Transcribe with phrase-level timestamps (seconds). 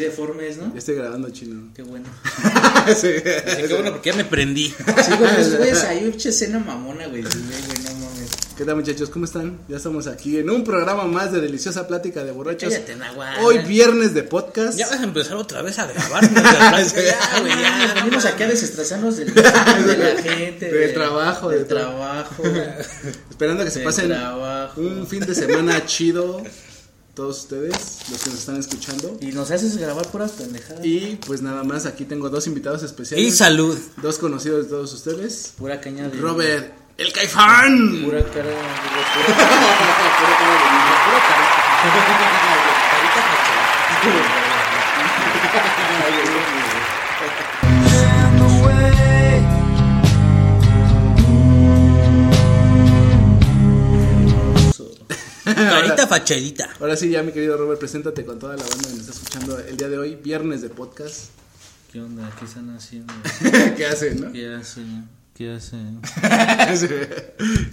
[0.00, 0.72] Deformes, ¿no?
[0.72, 1.70] Ya estoy grabando chino.
[1.74, 2.06] Qué bueno.
[2.96, 3.08] sí.
[3.22, 4.68] Qué bueno porque ya me prendí.
[4.68, 7.22] Sí, güey, pues, güey, hay una escena mamona, güey.
[7.22, 8.30] sí, güey, güey, no mames.
[8.56, 9.08] ¿Qué tal muchachos?
[9.08, 9.58] ¿Cómo están?
[9.68, 12.70] Ya estamos aquí en un programa más de Deliciosa Plática de Borrachos.
[12.72, 13.38] Cállate, Nahual.
[13.42, 14.76] Hoy viernes de podcast.
[14.78, 16.30] Ya vas a empezar otra vez a grabar.
[16.30, 16.42] ¿no?
[16.42, 16.70] ya,
[17.40, 20.70] güey, Ya, venimos aquí a desestresarnos del, de la gente.
[20.70, 22.42] Del trabajo, Del tra- trabajo.
[23.30, 24.78] Esperando que se pasen trabajo.
[24.80, 26.42] un fin de semana chido.
[27.14, 27.72] Todos ustedes,
[28.10, 29.18] los que nos están escuchando.
[29.20, 30.84] Y nos haces grabar puras pendejadas.
[30.84, 33.26] Y pues nada más, aquí tengo dos invitados especiales.
[33.26, 33.76] Y salud.
[34.00, 35.52] Dos conocidos de todos ustedes.
[35.58, 36.18] Pura caña de.
[36.18, 38.02] Robert, el Caifán.
[38.04, 38.46] Pura cara.
[38.46, 38.62] de- Pura,
[39.14, 40.70] pura cara
[41.82, 42.00] pura
[46.30, 46.59] carita.
[55.68, 56.70] Carita fachadita.
[56.80, 59.58] Ahora sí, ya mi querido Robert, preséntate con toda la banda que nos está escuchando
[59.58, 61.30] el día de hoy, viernes de podcast.
[61.92, 62.30] ¿Qué onda?
[62.38, 63.12] ¿Qué están haciendo?
[63.76, 64.32] ¿Qué hacen, no?
[64.32, 65.08] ¿Qué hacen?
[65.34, 66.00] ¿Qué hacen?
[66.76, 66.86] Sí.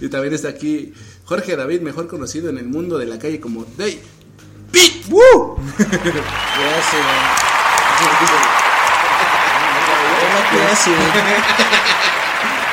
[0.00, 0.92] y también está aquí
[1.24, 4.00] Jorge David, mejor conocido en el mundo de la calle como Day.
[4.72, 5.06] ¡Pit!
[5.10, 5.56] ¡Woo!
[5.76, 7.00] ¿Qué hacen?
[10.50, 10.94] ¿qué hacen?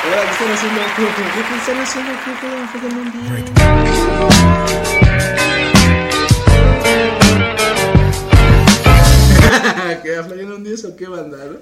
[0.02, 0.80] ¿qué están haciendo?
[0.96, 2.12] ¿Qué están haciendo?
[2.24, 2.56] ¿Qué pedo?
[2.72, 3.00] ¿Qué pedo?
[5.00, 5.05] un
[10.20, 11.58] aflayan un 10 o qué banda, no?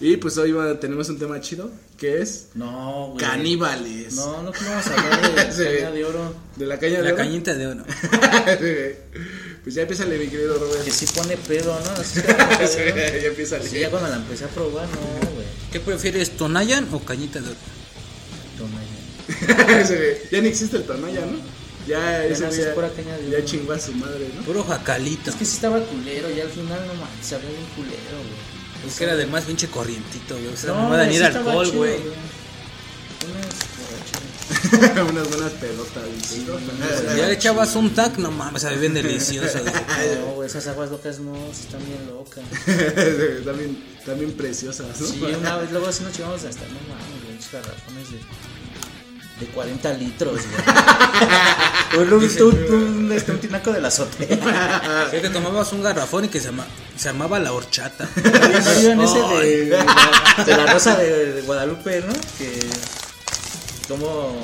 [0.00, 3.24] Y pues hoy va- tenemos un tema chido que es No, güey.
[3.24, 4.14] caníbales.
[4.14, 5.62] No, no que vamos a hablar de Sí.
[5.78, 6.34] caña de oro.
[6.56, 7.16] De la caña de La oro.
[7.18, 7.84] cañita de oro.
[9.62, 10.84] pues ya empieza mi querido Robert.
[10.84, 11.90] Que sí pone pedo, ¿no?
[11.92, 12.78] Así que Sí,
[13.22, 15.46] ya empieza Sí, ya cuando la empecé a probar, no, güey.
[15.70, 17.56] ¿Qué prefieres, Tonayan o cañita de oro?
[18.58, 19.86] Toma ya.
[19.86, 19.94] Sí,
[20.32, 21.38] ya ni existe el Tonaya, ¿no?
[21.86, 23.46] Ya, ese no, sí ya, pura caña de ya oro.
[23.46, 24.42] chingó a su madre, ¿no?
[24.42, 25.30] Puro jacalito.
[25.30, 28.88] Es que sí estaba culero y al final no mames, sabía bien culero, güey.
[28.88, 30.48] Es que era del más pinche corrientito, güey.
[30.48, 31.96] O sea, No, no, va a sí ir estaba alcohol, güey.
[34.72, 37.16] Unas buenas pelotas, dice, ¿no?
[37.16, 39.58] Ya le echabas un tac, no mames, sabe bien delicioso.
[39.62, 40.18] güey.
[40.18, 42.44] No, güey, esas aguas locas no, sí están bien locas.
[43.44, 45.06] también, también preciosas, ¿no?
[45.06, 48.18] Sí, una vez, luego así nos llevamos hasta, no mames, garrafones de,
[49.46, 50.64] de 40 litros, güey.
[51.98, 55.08] Un, un, un, este, un tinaco de la azotea.
[55.10, 56.66] Sí, que tomabas un garrafón y que se, ama-
[56.96, 58.08] se armaba la horchata.
[58.16, 59.64] ¿No vieron ese de,
[60.46, 62.12] de, la, rosa de, de Guadalupe, no?
[62.38, 62.60] Que
[63.88, 64.34] como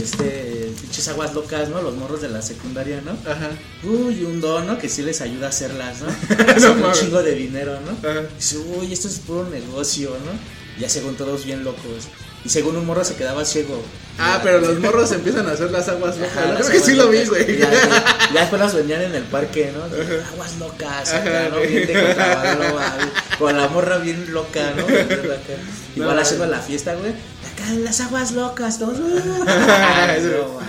[0.00, 1.80] este pinches aguas locas, ¿no?
[1.82, 3.12] Los morros de la secundaria, ¿no?
[3.30, 3.50] Ajá.
[3.84, 4.78] Uy, un don, ¿no?
[4.78, 6.06] Que sí les ayuda a hacerlas, ¿no?
[6.80, 8.08] No un chingo de dinero, ¿no?
[8.08, 8.22] Ajá.
[8.36, 10.80] Dice, uy, esto es puro negocio, ¿no?
[10.80, 12.08] Ya según todos bien locos.
[12.44, 13.82] Y según un morro se quedaba ciego.
[14.18, 16.36] Ah, pero los morros empiezan a hacer las aguas locas.
[16.36, 17.58] Ajá, Creo que sí lo vi, güey.
[17.58, 19.82] Ya, ya- ya después las vendían en el parque, ¿no?
[20.32, 21.60] Aguas locas, acá, ¿no?
[21.60, 22.78] Bien de contrabando,
[23.38, 24.82] con la morra bien loca, ¿no?
[25.96, 26.52] Igual No, haciendo no.
[26.52, 27.10] la fiesta, güey.
[27.12, 28.98] Acá las aguas locas, todos.
[28.98, 30.60] No,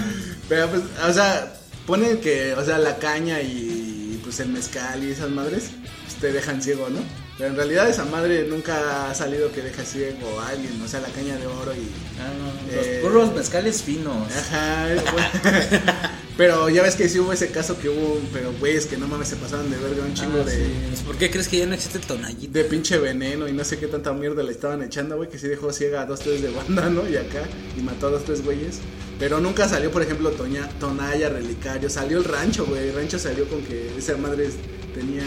[0.49, 1.53] Pero pues, o sea,
[1.85, 5.65] ponen que, o sea, la caña y pues el mezcal y esas madres
[6.05, 6.99] pues, te dejan ciego, ¿no?
[7.37, 11.01] Pero en realidad esa madre nunca ha salido que deja ciego a alguien, o sea,
[11.01, 11.89] la caña de oro y...
[12.17, 12.99] Ah, no, los Eh.
[13.01, 14.31] puros mezcales finos.
[14.31, 15.27] Ajá, bueno.
[16.37, 19.27] pero ya ves que sí hubo ese caso que hubo, pero güeyes que no mames
[19.27, 20.55] se pasaban de verga un chingo Ah, de...
[20.55, 20.71] sí.
[20.89, 22.51] Pues, ¿Por qué crees que ya no existe el?
[22.53, 25.49] De pinche veneno y no sé qué tanta mierda le estaban echando, güey, que sí
[25.49, 27.05] dejó ciega a dos, tres de banda, ¿no?
[27.09, 27.43] Y acá,
[27.77, 28.77] y mató a dos, tres güeyes.
[29.19, 31.89] Pero nunca salió, por ejemplo, Toña, Tonaya, Relicario.
[31.89, 32.87] Salió el rancho, güey.
[32.89, 34.49] El rancho salió con que esa madre
[34.93, 35.23] tenía.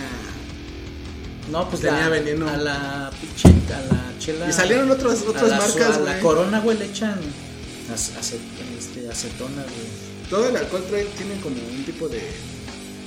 [1.50, 2.49] No, pues Tenía la, veneno.
[2.49, 4.49] a la pinche, a la chela.
[4.49, 7.19] Y salieron otras- a otras la- marcas, A la corona, güey, le echan
[7.93, 8.39] acet-
[8.79, 10.09] este, acetona, güey.
[10.29, 12.21] Todo el alcohol trae, tiene como un tipo de.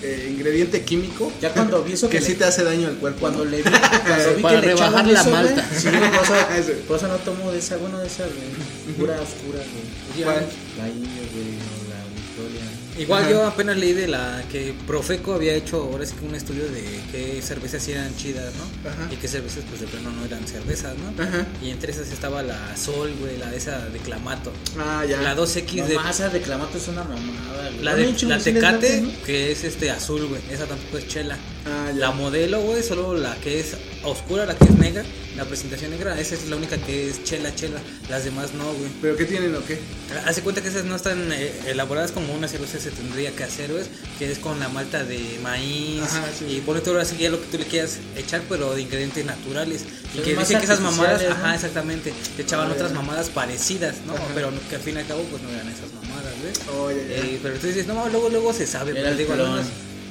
[0.04, 2.96] eh, ingrediente químico Ya cuando vi eso que que sí le- te hace daño al
[2.96, 3.20] cuerpo.
[3.20, 3.52] Cuando ¿no?
[3.52, 5.70] le vi, cuando vi Para que le rebajar echaban la eso, malta.
[5.80, 6.72] sí, güey, por, eso, Ese.
[6.88, 10.24] por eso no tomo de esa, bueno, de esa, güey, pura oscura, güey.
[10.24, 10.48] ¿Cuál?
[10.80, 12.66] La India, güey, o la Victoria.
[12.98, 13.32] Igual Ajá.
[13.32, 16.84] yo apenas leí de la que Profeco había hecho ahora sí que un estudio de
[17.12, 18.90] qué cervezas eran chidas, ¿no?
[18.90, 19.08] Ajá.
[19.12, 21.24] Y qué cervezas pues de plano no eran cervezas, ¿no?
[21.24, 21.46] Ajá.
[21.64, 24.52] Y entre esas estaba la Sol, güey, la de esa de Clamato.
[24.78, 25.22] Ah, ya.
[25.22, 27.84] La 2X de Mamá, esa de Clamato es una mamada, güey.
[27.84, 30.42] la de la Tecate, que es este azul, güey.
[30.52, 31.38] Esa tampoco es chela.
[31.66, 31.92] Ah.
[31.96, 35.04] La modelo, güey, solo la que es oscura, la que es negra,
[35.38, 37.80] la presentación negra, esa es la única que es chela, chela.
[38.10, 38.90] Las demás no, güey.
[39.02, 39.78] ¿Pero qué tienen o qué?
[40.26, 43.72] Hace cuenta que esas no están eh, elaboradas como una cerveza se tendría que hacer,
[43.72, 43.84] güey,
[44.18, 46.46] que es con la malta de maíz Ajá, sí.
[46.46, 49.84] y pone todo así ya lo que tú le quieras echar, pero de ingredientes naturales.
[50.16, 54.14] Y que dicen que esas mamadas, ajá, exactamente, te echaban Ah, otras mamadas parecidas, ¿no?
[54.14, 54.24] Ajá.
[54.34, 56.60] Pero que al fin y al cabo, pues no eran esas mamadas, ¿ves?
[56.76, 56.90] Oh.
[56.90, 59.36] Eh, pero tú dices, no, luego, luego se sabe, pero el digo,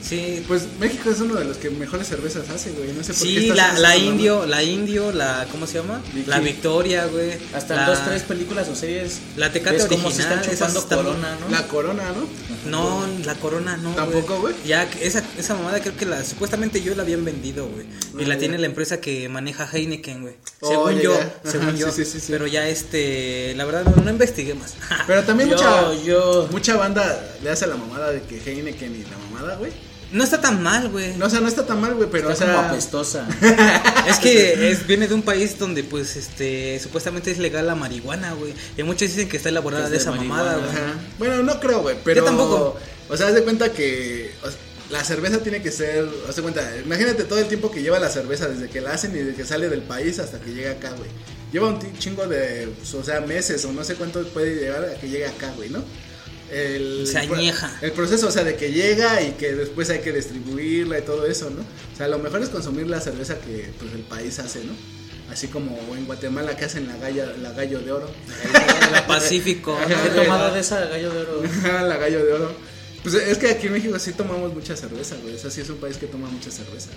[0.03, 2.93] Sí, Pues México es uno de los que mejores cervezas hace, güey.
[2.93, 6.03] No sé por qué Sí, estás la, la indio, la indio, la, ¿cómo se llama?
[6.15, 6.29] Vicky.
[6.31, 7.33] La Victoria, güey.
[7.55, 9.19] Hasta la, dos, tres películas o series.
[9.37, 11.49] La Tecate cómo se original, están chupando corona, ¿no?
[11.51, 12.71] La corona, ¿no?
[12.71, 13.91] No, la corona no.
[13.95, 14.55] ¿Tampoco, güey?
[14.67, 17.87] Ya, que esa, esa mamada creo que la, supuestamente yo la habían vendido, güey.
[18.19, 18.41] Y Ah, la ya.
[18.41, 20.35] tiene la empresa que maneja Heineken, güey.
[20.61, 21.21] Oh, según ya, yo, ya.
[21.45, 21.91] Ajá, según yo.
[21.93, 22.27] sí, sí, sí, sí.
[22.33, 24.75] Pero ya este, la verdad no, no investigué más.
[25.07, 29.03] Pero también Yo- mucha, yo- mucha banda le hace la mamada de que Heineken y
[29.05, 29.73] la mamada, güey.
[30.13, 31.17] No está tan mal, güey.
[31.17, 32.57] No, o sea, no está tan mal, güey, pero, Está o sea.
[32.57, 33.29] como apestosa.
[34.09, 38.33] Es que es, viene de un país donde, pues, este, supuestamente es legal la marihuana,
[38.33, 38.55] güey.
[38.77, 40.73] Y muchos dicen que está elaborada Que de es de esa mamada, marihuana.
[40.73, 40.85] güey.
[40.85, 40.95] Ajá.
[41.19, 42.25] Bueno, no creo, güey, pero.
[42.25, 42.77] tampoco.
[43.09, 44.33] O sea, haz de cuenta que.
[44.43, 44.59] o sea,
[44.91, 46.09] la cerveza tiene que ser.
[46.29, 49.13] Haz de cuenta, imagínate todo el tiempo que lleva la cerveza desde que la hacen
[49.13, 51.09] y desde que sale del país hasta que llega acá, güey.
[51.53, 52.69] Lleva un chingo de.
[52.79, 55.69] pues, o sea, meses o no sé cuánto puede llevar a que llegue acá, güey,
[55.71, 55.85] ¿no?
[56.51, 57.79] El, Se añeja.
[57.81, 61.27] El proceso, o sea, de que llega y que después hay que distribuirla y todo
[61.27, 61.61] eso, ¿no?
[61.61, 64.73] O sea, lo mejor es consumir la cerveza que pues, el país hace, ¿no?
[65.31, 68.11] Así como en Guatemala que hacen la, galla, la gallo de oro.
[68.91, 70.23] La Pacífico, He ¿no?
[70.23, 71.43] tomado de esa gallo de oro.
[71.45, 72.53] Ajá, la gallo de oro.
[73.03, 75.37] Pues es que aquí en México sí tomamos mucha cerveza, güey.
[75.37, 76.91] O sea, sí es un país que toma mucha cerveza.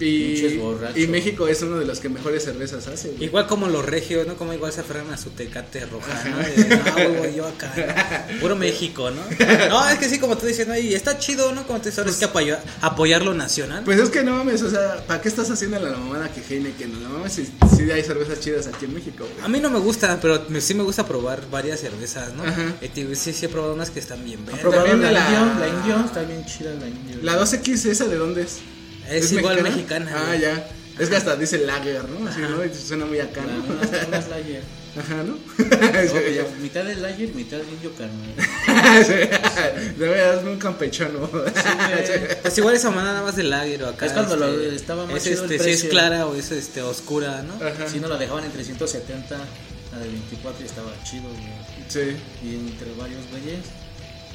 [0.00, 3.24] Y, México es uno de los que mejores cervezas hace, güey.
[3.24, 4.36] Igual como los regios, ¿no?
[4.36, 6.38] Como igual se aferran a su tecate roja, ¿no?
[6.38, 7.72] De, no, güey, yo acá,
[8.34, 8.40] ¿no?
[8.40, 9.22] Puro México, ¿no?
[9.68, 10.76] No, es que sí, como tú dices, ¿no?
[10.76, 11.66] Y está chido, ¿no?
[11.66, 13.82] Como tú dices, ahora es que apoyar, apoyar lo nacional.
[13.84, 17.02] Pues es que no mames, o sea, ¿para qué estás haciendo la mamada que Heineken?
[17.02, 17.46] La mamá si,
[17.76, 19.44] si hay cervezas chidas aquí en México, güey.
[19.44, 22.44] A mí no me gusta, pero me- sí me gusta probar varias cervezas, ¿no?
[22.44, 22.74] Ajá.
[22.80, 24.40] Y te digo, sí, sí he probado unas que están bien.
[24.44, 25.60] ¿Probado También la, la- indio?
[25.60, 27.16] La indio está bien chida la indio.
[27.22, 28.58] La 2X, ¿esa de dónde es?
[29.10, 30.10] Es, igual mexicana.
[30.14, 30.40] Ah, güey.
[30.40, 30.68] ya.
[30.98, 32.28] Es que hasta dice lager, ¿no?
[32.28, 32.64] Así, ¿no?
[32.64, 33.72] Y suena muy acá, ¿no?
[33.72, 34.62] unas, unas lager.
[34.98, 35.34] Ajá, ¿no?
[35.36, 38.34] No, ya, mitad de lager, mitad de indio carnal.
[39.06, 39.12] Sí.
[39.98, 41.28] De verdad, es un campechano.
[42.42, 44.06] Pues igual esa manada nada más de lager o acá.
[44.06, 47.42] Es cuando lo- este, estaba más es, este, si es clara o es este oscura,
[47.42, 47.54] ¿no?
[47.64, 47.88] Ajá.
[47.88, 49.36] Si no la dejaban en 370,
[49.92, 51.44] la de 24 y estaba chido, güey.
[51.88, 52.16] Sí.
[52.44, 53.60] Y entre varios güeyes,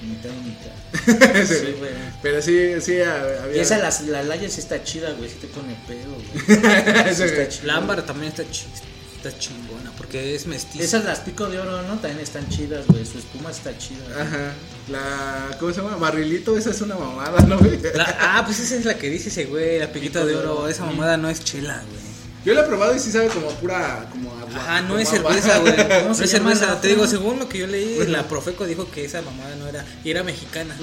[0.04, 1.44] mitad y mitad.
[1.46, 1.56] Sí.
[1.56, 1.92] Sí, güey.
[2.22, 3.56] Pero sí, sí había.
[3.56, 5.30] Y esa, la, la sí está chida, güey.
[5.30, 7.14] Sí te pone pedo, güey.
[7.16, 7.66] Sí está chida.
[7.66, 8.66] La ámbar también está, chi-
[9.18, 10.84] está chingona porque es mestiza.
[10.84, 11.96] Esas las pico de oro, ¿no?
[11.96, 13.06] También están chidas, güey.
[13.06, 14.04] Su espuma está chida.
[14.08, 14.22] güey.
[14.22, 14.52] Ajá.
[14.90, 15.58] La.
[15.60, 15.98] ¿Cómo se llama?
[15.98, 17.80] Barrilito, esa es una mamada, ¿no, güey?
[17.96, 20.68] La- ah, pues esa es la que dice ese güey, la piquita de oro.
[20.68, 22.13] Esa mamada no es chela, güey.
[22.46, 24.08] Yo la he probado y sí sabe como pura.
[24.12, 24.50] Como agua.
[24.56, 25.34] Ajá, no como es agua.
[25.34, 25.76] cerveza, güey.
[26.06, 26.82] No es cerveza.
[26.82, 29.86] Te digo, según lo que yo leí, la Profeco dijo que esa mamada no era.
[30.04, 30.76] Y era mexicana.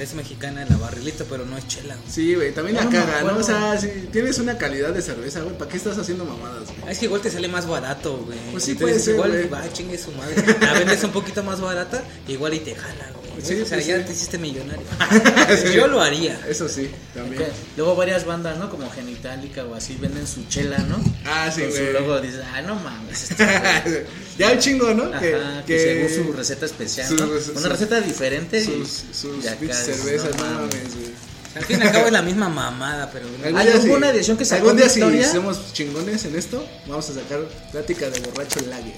[0.00, 2.10] Es mexicana la barrilita, pero no es chela, güey.
[2.10, 3.36] Sí, güey, también la caga, ¿no?
[3.38, 6.78] O sea, si tienes una calidad de cerveza, güey, ¿para qué estás haciendo mamadas, güey?
[6.86, 8.38] Ah, Es que igual te sale más barato, güey.
[8.52, 9.48] Pues sí, tú puede ser, igual, güey.
[9.48, 10.34] va, chingue su madre.
[10.60, 13.21] La vendes un poquito más barata, igual y te jala, güey.
[13.42, 14.04] Sí, o sea, pues ya sí.
[14.04, 14.82] te hiciste millonario.
[15.74, 16.38] Yo lo haría.
[16.48, 17.42] Eso sí, también.
[17.44, 18.68] Que Luego varias bandas, ¿no?
[18.70, 21.02] Como Genitalica o así, venden su chela, ¿no?
[21.24, 21.92] Ah, sí, Con su güey.
[21.92, 23.30] logo dices, ah, no mames.
[23.30, 24.02] este güey".
[24.38, 25.04] ya un chingo, ¿no?
[25.04, 27.26] Ajá, que, según su receta especial, su- ¿no?
[27.40, 30.94] su- Una su- receta diferente y- Sus, sus y acá dices, cervezas, no no mames,
[30.96, 31.12] güey.
[31.54, 33.26] Al fin y al cabo es la misma mamada, pero.
[33.44, 36.34] Algún Ah, día hubo si- una edición que sacó Algún día si somos chingones en
[36.36, 37.40] esto, vamos a sacar
[37.72, 38.94] plática de borracho lager.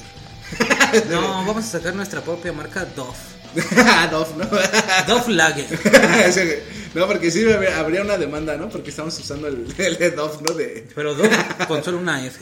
[1.11, 3.17] No, vamos a sacar nuestra propia marca Dove.
[3.77, 4.45] Ah, Dof, ¿no?
[5.07, 5.67] Dove Lager.
[6.95, 8.69] No, porque sí habría, una demanda, ¿no?
[8.69, 10.55] Porque estamos usando el, el de Dof, ¿no?
[10.55, 10.87] De...
[10.95, 11.29] Pero Dove
[11.67, 12.39] con solo una F.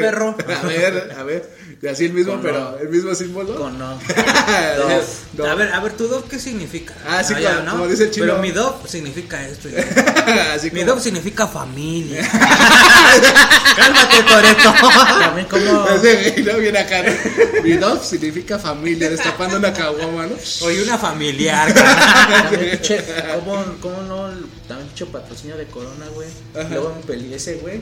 [0.00, 0.36] perro.
[0.62, 1.50] A ver, a ver.
[1.86, 2.78] De así el mismo, Con pero no.
[2.78, 3.54] el mismo símbolo.
[3.54, 3.94] Con no.
[3.94, 5.44] No.
[5.46, 6.94] A ver, a ver, ¿tu dov qué significa?
[7.06, 8.26] Ah, sí, ya, como- como dice el chino.
[8.26, 9.68] Pero mi dov significa esto.
[10.54, 12.28] así Mi como- significa familia.
[13.76, 14.72] Cálmate, Toreto.
[15.20, 15.88] También como.
[15.90, 16.58] Ese ¿no?
[16.58, 17.62] Viene acá, ¿no?
[17.62, 20.34] Mi dog significa familia, destapando una caguama, ¿no?
[20.62, 21.72] Oye, una familiar.
[21.72, 23.04] También pinche,
[23.44, 24.28] ¿cómo, cómo no?
[24.66, 26.28] También pinche patrocinio de Corona, güey.
[26.70, 27.80] Luego me peleé ese, güey.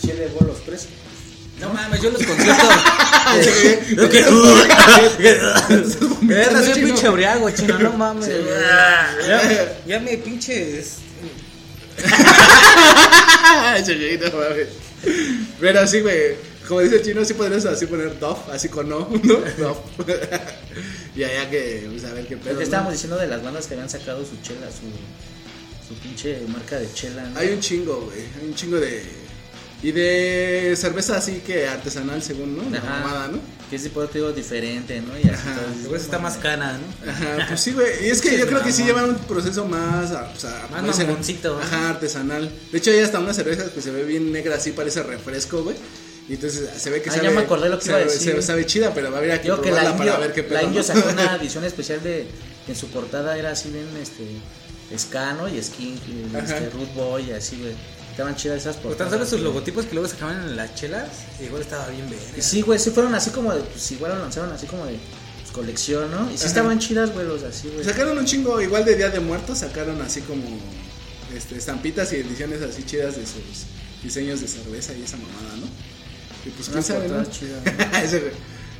[0.00, 0.92] Sí elevó los precios.
[1.60, 2.68] No mames, yo los conciertos.
[3.96, 4.18] Yo que.
[6.34, 8.28] Era soy pinche briago, chino, no mames.
[8.28, 10.96] Ya, ya me pinches.
[13.86, 14.68] Güey, no mames.
[15.60, 16.34] Pero sí, güey.
[16.66, 19.34] Como dice el chino, sí podrías así poner Dove, así con no, ¿no?
[19.58, 20.28] Dove.
[21.14, 22.52] y allá que, pues a ver qué Lo pedo.
[22.54, 22.62] que ¿no?
[22.62, 26.90] estábamos diciendo de las bandas que habían sacado su chela, su, su pinche marca de
[26.94, 27.24] chela.
[27.24, 27.38] ¿no?
[27.38, 28.20] Hay un chingo, güey.
[28.40, 29.02] Hay un chingo de.
[29.82, 32.70] Y de cerveza así que artesanal, según, ¿no?
[32.70, 33.00] La Ajá.
[33.00, 33.38] mamada, ¿no?
[33.68, 35.16] Que es tipo te digo, diferente, ¿no?
[35.18, 35.54] Y así Ajá.
[35.60, 35.74] todo.
[35.80, 37.10] Luego está más cana, ¿no?
[37.10, 37.88] Ajá, pues sí, güey.
[38.06, 40.68] Y es que Sí, yo creo que sí llevan un proceso más, ah, o sea,
[40.70, 41.60] Más puede ser- mamoncito, ¿no?
[41.60, 42.48] Ajá, artesanal.
[42.70, 45.74] De hecho, hay hasta una cerveza que se ve bien negra, así parece refresco, güey.
[46.28, 47.24] Y entonces se ve que Ah, sabe.
[47.26, 48.34] ya me acordé lo que iba a sabe- decir.
[48.36, 50.32] se- sabe chida, pero va a haber que Digo que la probarla Indio, para ver
[50.34, 50.54] qué pedo.
[50.54, 50.86] la Indio ¿no?
[50.86, 52.26] sacó una edición especial de
[52.66, 54.22] que en su portada era así bien este
[54.96, 56.44] Scano y Skin y Ajá.
[56.44, 57.72] este Root Boy y así, güey.
[58.12, 59.10] Estaban chidas esas portadas.
[59.10, 61.08] tan solo sus logotipos que luego sacaban en las chelas,
[61.44, 62.06] igual estaba bien.
[62.36, 64.98] Y Sí, güey, sí fueron así como de pues igual lo lanzaron así como de
[65.40, 66.26] pues, colección, ¿no?
[66.30, 66.46] Y sí Ajá.
[66.46, 67.84] estaban chidas, güey, los así, güey.
[67.84, 70.44] Sacaron un chingo, igual de Día de Muertos, sacaron así como
[71.34, 73.64] este, estampitas y ediciones así chidas de sus
[74.02, 75.66] diseños de cerveza y esa mamada, ¿no?
[76.44, 77.14] Y pues quién Unas sabe, ¿no?
[77.14, 77.62] portadas chidas,
[78.04, 78.32] Ese, güey.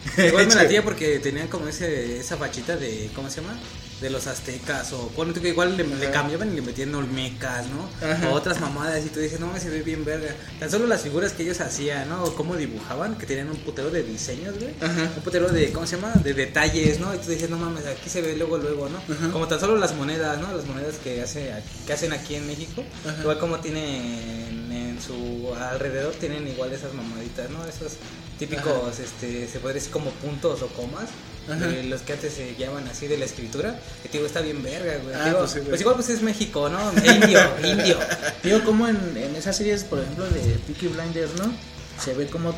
[0.19, 3.59] Igual me latía porque tenían como ese, esa fachita de, ¿cómo se llama?
[4.01, 7.89] De los aztecas o que igual le, cambiaban y le metían olmecas, ¿no?
[8.05, 8.31] Ajá.
[8.31, 10.35] O otras mamadas y tú dices, no, se ve bien verga.
[10.59, 12.25] Tan solo las figuras que ellos hacían, ¿no?
[12.25, 14.75] O cómo dibujaban, que tenían un putero de diseños, güey.
[14.81, 15.03] Ajá.
[15.17, 16.15] Un putero de, ¿cómo se llama?
[16.15, 17.15] De detalles, ¿no?
[17.15, 18.99] Y tú dices, no mames, aquí se ve luego, luego, ¿no?
[18.99, 19.31] Ajá.
[19.31, 20.53] Como tan solo las monedas, ¿no?
[20.53, 21.53] Las monedas que, hace,
[21.87, 22.83] que hacen aquí en México.
[23.21, 24.62] Igual como tienen en
[25.07, 27.65] su alrededor, tienen igual esas mamaditas, ¿no?
[27.67, 27.95] Esos
[28.39, 31.09] típicos, este, se podría decir como puntos o comas.
[31.49, 34.99] De los que antes se llaman así de la escritura, que digo, está bien verga,
[35.03, 35.13] güey.
[35.13, 35.71] Ah, Digo, pues sí, güey.
[35.71, 36.93] pues igual pues es México, ¿no?
[36.93, 37.99] Indio, indio.
[38.45, 41.53] Digo, como en, en esas series, por ejemplo, de Peaky Blinders, ¿no?
[42.01, 42.55] Se ve como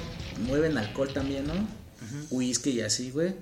[0.47, 1.55] mueven alcohol también, ¿no?
[2.31, 3.35] Whisky y así, güey.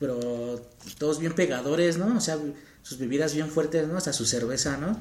[0.00, 0.60] Pero
[0.98, 2.16] todos bien pegadores, ¿no?
[2.16, 2.36] O sea,
[2.82, 3.96] sus bebidas bien fuertes, ¿no?
[3.96, 4.98] Hasta su cerveza, ¿no?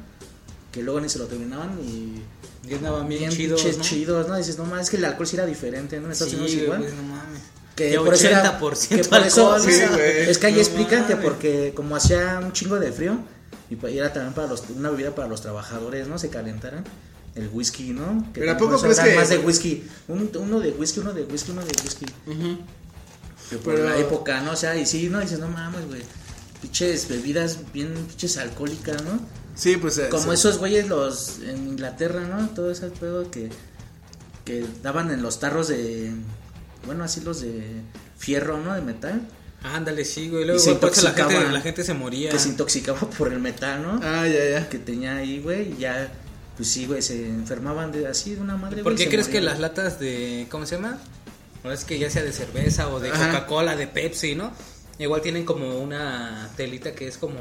[0.72, 2.24] Que luego ni se lo terminaban y
[2.74, 3.84] andaban bien, bien chidos, ¿no?
[3.84, 4.38] chidos, ¿no?
[4.38, 6.10] Dices, no mames, es que el alcohol sí era diferente, ¿no?
[6.12, 6.80] Estados Sí, Unidos igual.
[6.80, 7.42] pues, no mames.
[7.75, 9.70] Que Que por eso era- 80% que por eso- alcohol.
[9.72, 11.30] Es que ahí No explican que mames.
[11.30, 13.18] porque como hacía un chingo de frío
[13.70, 16.18] y era también para los una bebida para los trabajadores, ¿no?
[16.18, 16.84] Se calentaran
[17.36, 18.25] el whisky, ¿no?
[18.34, 20.72] Que Pero ¿a también poco por eso crees que- más de whisky, Un- uno de
[20.72, 22.06] whisky, uno de whisky, uno de whisky.
[23.50, 24.51] Que por Pero- la época, ¿no?
[24.51, 26.01] O sea, y sí, no dices, no mames, güey.
[26.62, 29.20] Pinches bebidas bien pinches alcohólicas, ¿no?
[29.55, 29.98] Sí, pues.
[29.98, 30.31] eh, Como sí.
[30.34, 32.50] esos güeyes los en Inglaterra, ¿no?
[32.50, 33.50] Todo ese pedo que
[34.46, 36.12] que daban en los tarros de
[36.86, 37.81] bueno, así los de
[38.17, 38.74] fierro, ¿no?
[38.74, 39.22] De metal.
[39.63, 40.46] Ándale, sí, güey.
[40.46, 42.31] Luego Y se la gente, la gente se moría.
[42.31, 44.00] que se intoxicaba por el metal, ¿no?
[44.03, 44.70] Ah, ya, ya.
[44.70, 46.12] Que tenía ahí, güey, y ya,
[46.58, 49.60] pues sí, güey, se enfermaban de así, de una madre, ¿Por qué crees que las
[49.60, 50.48] latas de.
[50.50, 50.98] ¿Cómo se llama?
[51.63, 53.10] Ahora es que ya sea de cerveza o de.
[53.12, 54.51] Coca-Cola, de Pepsi, ¿no?
[54.98, 57.39] Igual tienen como una telita que es como.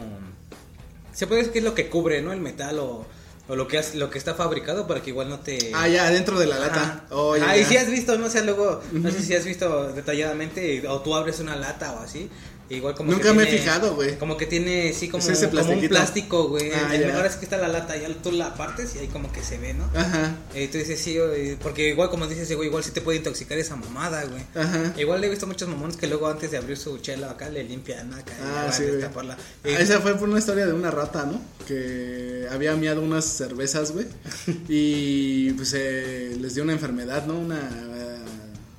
[1.12, 2.32] Se puede decir que es lo que cubre, ¿no?
[2.32, 3.06] El metal o,
[3.48, 5.72] o lo que hace- lo que está fabricado para que igual no te.
[5.74, 7.04] Ah, ya, dentro de la lata.
[7.10, 10.86] Oh, Ah, y si has visto, no sé, luego, no sé si has visto detalladamente,
[10.88, 12.30] o tú abres una lata o así,
[12.70, 14.16] igual como Nunca que me he fijado, güey.
[14.18, 16.70] Como que tiene, sí, como, Es como un plástico, güey.
[16.72, 17.16] Ah, El- ya.
[17.16, 19.58] ahora es que está la lata, ya tú la partes y ahí como que se
[19.58, 19.84] ve, ¿no?
[19.94, 20.36] Ajá.
[20.54, 23.58] Eh, tú dices, sí, güey, porque igual como dices, güey, igual sí te puede intoxicar
[23.58, 24.42] esa mamada, güey.
[24.54, 24.94] Ajá.
[24.96, 28.12] Igual he visto muchos mamones que luego antes de abrir su chela acá le limpian
[28.14, 28.32] acá.
[28.38, 28.96] y Ah, van sí, a güey.
[28.98, 29.36] destaparla.
[29.38, 31.40] Ah, Eh, Esa fue por una historia de una rata, ¿no?
[31.66, 34.06] Que había miado unas cervezas, güey.
[34.68, 37.38] Y pues eh, les dio una enfermedad, ¿no?
[37.38, 37.58] Una.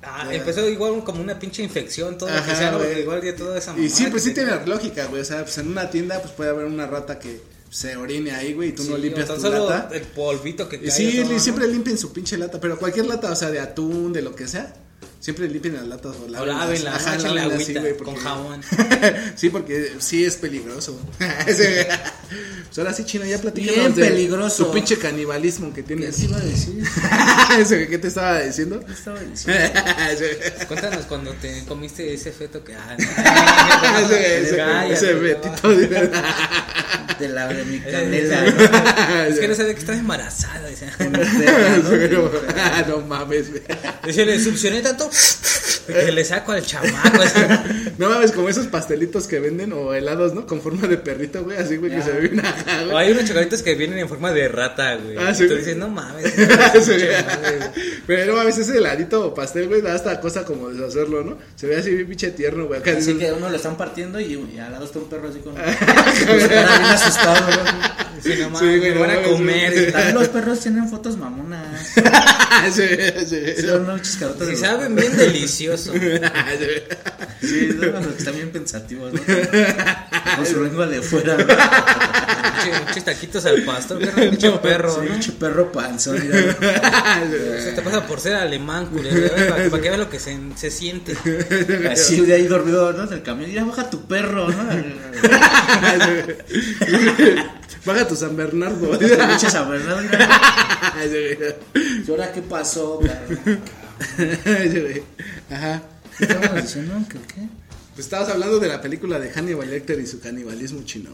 [0.02, 2.84] Ah, empezó igual como una pinche infección, todo lo que Ajá, sea, ¿no?
[2.98, 3.86] igual de toda esa mamada.
[3.86, 5.22] Y sí, pues sí tiene lógica, güey.
[5.22, 7.40] O sea, pues en una tienda pues puede haber una rata que
[7.70, 9.94] se orine ahí, güey, y tú no limpias tu solo lata.
[9.96, 10.90] el polvito que Y cae.
[10.90, 11.40] sí, todo, li- ¿no?
[11.40, 14.46] siempre limpien su pinche lata, pero cualquier lata, o sea, de atún, de lo que
[14.46, 14.74] sea.
[15.22, 16.58] Siempre limpien las latas o lávenlas.
[16.58, 17.16] lávenla, Ajá, ¿no?
[17.16, 18.60] Échenle lávenlas, agüita güey, con porque- jabón.
[19.36, 21.00] sí, porque sí es peligroso.
[21.46, 21.86] Ese-
[22.66, 24.66] pues ahora sí, Chino, ya platicamos Bien peligroso.
[24.66, 26.16] Tu pinche canibalismo que ¿Qué tienes.
[26.16, 26.82] te iba a decir?
[27.60, 28.84] Ese, ¿Qué te estaba diciendo?
[28.84, 29.62] ¿Qué estaba diciendo?
[30.10, 32.74] Ese- Cuéntanos cuando te comiste ese feto que.
[32.74, 32.96] Ah,
[34.04, 36.18] ese- ese- Cállate, ese no.
[37.22, 39.22] De la de mi canela, ¿no?
[39.22, 40.66] Es que no sabía que estás embarazada.
[40.68, 40.86] Dice.
[40.98, 43.00] Perra, ¿no?
[43.02, 43.62] Mames, güey.
[44.04, 45.08] Dice, le succioné tanto.
[45.86, 47.22] Que le saco al chamaco.
[47.98, 50.46] No mames, como esos pastelitos que venden o helados, ¿no?
[50.46, 53.62] Con forma de perrito, güey, así, güey, que se ve acá, O hay unos chocolates
[53.62, 55.16] que vienen en forma de rata, güey.
[55.18, 55.46] Ah, Y sí.
[55.46, 56.32] Tú dices, no mames.
[58.06, 61.38] Pero no mames, ese heladito o pastel, güey, da hasta cosa como deshacerlo, ¿no?
[61.54, 62.80] Se ve así bien pinche tierno, güey.
[62.82, 65.54] Así que uno lo están partiendo y, y al lado está un perro así con.
[67.16, 68.02] Asustado, ¿no?
[68.22, 69.74] Sí, no mames, Sí, güey, me no van a comer.
[69.86, 69.90] sí.
[69.92, 71.88] También los perros tienen fotos mamonas.
[72.72, 72.82] sí,
[73.28, 73.62] sí.
[73.66, 74.48] Son unos chiscarotes.
[74.52, 75.92] Y saben bien delicioso.
[77.42, 79.20] Sí, son los que están bien pensativos, ¿no?
[80.36, 81.36] Con su lengua de fuera.
[82.86, 85.10] Pinches taquitos al pastor, pinche perro, Sí, ¿no?
[85.12, 86.20] pinche perro panzón.
[86.22, 86.38] mira.
[87.60, 89.28] Se te pasa por ser alemán, culero.
[89.48, 91.16] Para, para que veas lo que se, se siente.
[91.90, 93.08] Así de ahí dormido, ¿no?
[93.08, 93.50] Del camión.
[93.50, 94.62] Ya baja tu perro, ¿no?
[97.84, 98.98] Baja tu San Bernardo.
[98.98, 100.02] Pinche San Bernardo,
[102.06, 103.60] ¿Y ahora qué pasó, cabrón?
[105.50, 105.82] Ajá.
[106.16, 106.94] ¿Qué estábamos diciendo?
[107.08, 107.18] ¿Qué?
[107.34, 107.40] qué?
[107.94, 111.10] Pues estabas hablando de la película de Hannibal Lecter y su canibalismo chino.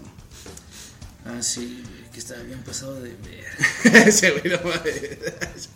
[1.28, 1.82] Ah, sí,
[2.12, 4.06] que estaba bien pasado de ver.
[4.08, 5.68] Ese güey no mames.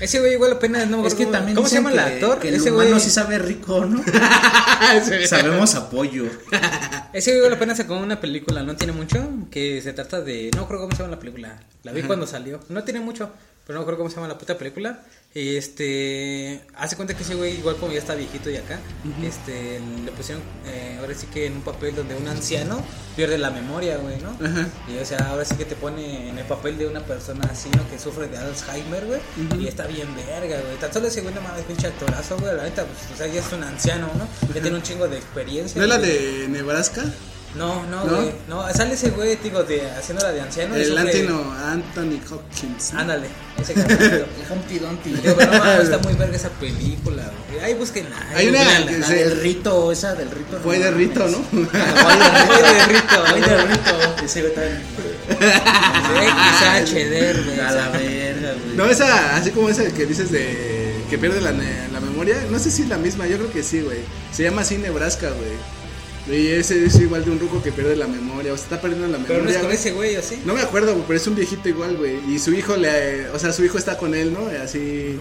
[0.00, 2.40] Ese güey igual apenas no Es que también ¿Cómo se llama el actor?
[2.40, 4.02] Que el ese humano güey sí sabe rico, ¿no?
[5.26, 6.24] Sabemos apoyo.
[7.12, 10.66] Ese güey igual apenas sacó una película, no tiene mucho, que se trata de no
[10.66, 11.60] creo cómo se llama la película.
[11.84, 12.60] La vi cuando salió.
[12.68, 13.30] No tiene mucho,
[13.66, 15.04] pero no creo cómo se llama la puta película.
[15.34, 18.80] Y este hace cuenta que ese güey igual como ya está viejito y acá,
[19.22, 22.82] este le pusieron eh, ahora sí que en un papel donde un anciano
[23.14, 24.36] pierde la memoria, güey, ¿no?
[24.90, 27.68] Y o sea, ahora sí que te pone en el papel de una persona así,
[27.76, 27.88] ¿no?
[27.90, 29.20] Que sufre de Alzheimer, güey.
[29.60, 30.76] Y está bien verga, güey.
[30.80, 32.56] Tan solo ese güey no mames, pinche actorazo, güey.
[32.56, 34.26] La neta, pues, o sea, ya es un anciano, ¿no?
[34.54, 35.78] Ya tiene un chingo de experiencia.
[35.78, 37.04] ¿No es la de Nebraska?
[37.58, 38.16] No, no, ¿No?
[38.16, 38.32] güey.
[38.48, 40.76] No, sale ese güey, digo, de, haciendo la de anciano.
[40.76, 42.94] El Antino, Anthony Hopkins.
[42.94, 43.26] Ándale,
[43.60, 43.98] ese cabrón.
[44.00, 45.20] El Humpty Dumpty.
[45.22, 47.64] Yo, pero no está muy verga esa película, güey.
[47.64, 48.86] Ahí busquen Hay una googleala.
[48.86, 50.58] que La se- del rito, esa del rito.
[50.62, 51.38] Fue de Rito, ¿no?
[51.72, 52.18] Ay,
[52.62, 54.24] de rito, ay, de rito.
[54.24, 54.52] Ese güey.
[56.58, 57.60] XHD, güey.
[57.60, 58.76] A la verga, güey.
[58.76, 62.58] No, esa, así como esa que dices de que pierde la, ne- la memoria, no
[62.58, 63.98] sé si es la misma, yo creo que sí, güey.
[64.32, 65.77] Se llama así Nebraska, güey.
[66.30, 69.08] Y ese es igual de un ruco que pierde la memoria, o se está perdiendo
[69.08, 69.60] la Pero no es memoria.
[69.62, 70.40] con ese güey, ¿o sí?
[70.44, 72.18] No me acuerdo, güey, pero es un viejito igual, güey.
[72.28, 74.52] Y su hijo le, o sea, su hijo está con él, ¿no?
[74.52, 75.18] Y así.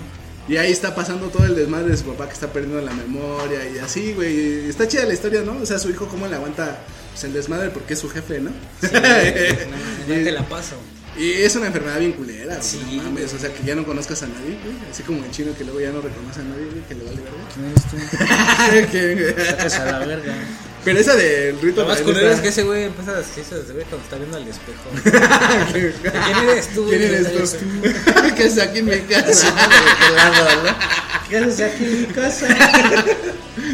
[0.49, 3.69] Y ahí está pasando todo el desmadre de su papá que está perdiendo la memoria
[3.73, 4.69] y así, güey.
[4.69, 5.57] Está chida la historia, ¿no?
[5.61, 6.79] O sea, su hijo cómo le aguanta
[7.11, 8.51] pues, el desmadre porque es su jefe, ¿no?
[8.81, 10.75] Sí, no, no te la paso.
[11.17, 13.83] Y es una enfermedad bien culera, güey, Sí, no mames, o sea, que ya no
[13.85, 14.75] conozcas a nadie, güey.
[14.91, 17.17] Así como el chino que luego ya no reconoce a nadie, güey, que le vale
[17.17, 17.43] verga.
[17.53, 19.45] ¿Quién eres tú?
[19.57, 20.35] Sacas a la verga.
[20.83, 23.73] Pero esa del rito Lo más culero es que ese güey empieza a decirse desde
[23.73, 24.89] güey cuando está viendo al espejo.
[26.25, 26.87] ¿Quién eres tú?
[26.87, 28.35] ¿Quién eres tú?
[28.35, 29.51] que está aquí en mi casa.
[29.51, 30.75] ¿De qué?
[31.29, 32.47] ¿Qué haces aquí en mi casa?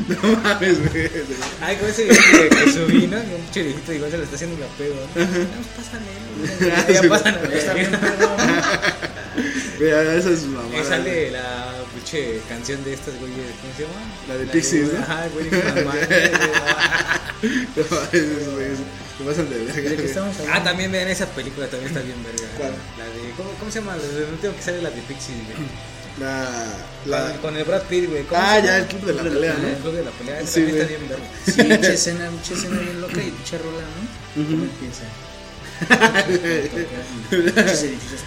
[0.07, 1.09] no mames, güey.
[1.61, 3.17] Ay, como ese que, que subí, ¿no?
[3.17, 4.95] Un viejito igual se le está haciendo la pedo.
[4.95, 5.25] ¿no?
[5.25, 5.37] No,
[5.77, 6.93] pásale.
[6.93, 9.09] Ya pasan a ver.
[9.79, 10.83] Mira, esa es Ahí mamada.
[10.83, 14.01] sale la pinche canción de estas güeyes, ¿cómo se llama?
[14.27, 14.99] La de Pixies, ¿no?
[14.99, 16.31] Ajá, güey, mamá, güey.
[17.75, 18.67] No mames, güey.
[19.17, 19.73] Te pasan de verga.
[19.73, 20.05] ¿De qué güey.
[20.07, 20.59] estamos hablando?
[20.59, 22.47] Ah, también vean esa película, también está bien verga.
[22.57, 22.71] ¿Cuál?
[22.97, 23.95] La de, ¿cómo, cómo se llama?
[23.97, 25.57] La de último que sale la de Pixies, güey.
[26.19, 26.47] La.
[27.03, 27.31] Con, la...
[27.41, 28.23] con el Brad Pitt, güey.
[28.23, 29.77] ¿cómo Ah, ya, el club de la pelea, El ¿no?
[29.79, 30.97] club de la pelea, Sí, también está güey.
[30.97, 31.25] bien verga.
[31.45, 34.43] Sí, mucha escena, mucha escena bien loca y mucha rola, ¿no?
[34.45, 35.03] ¿Cómo empieza?
[37.31, 38.21] Muchos edificios.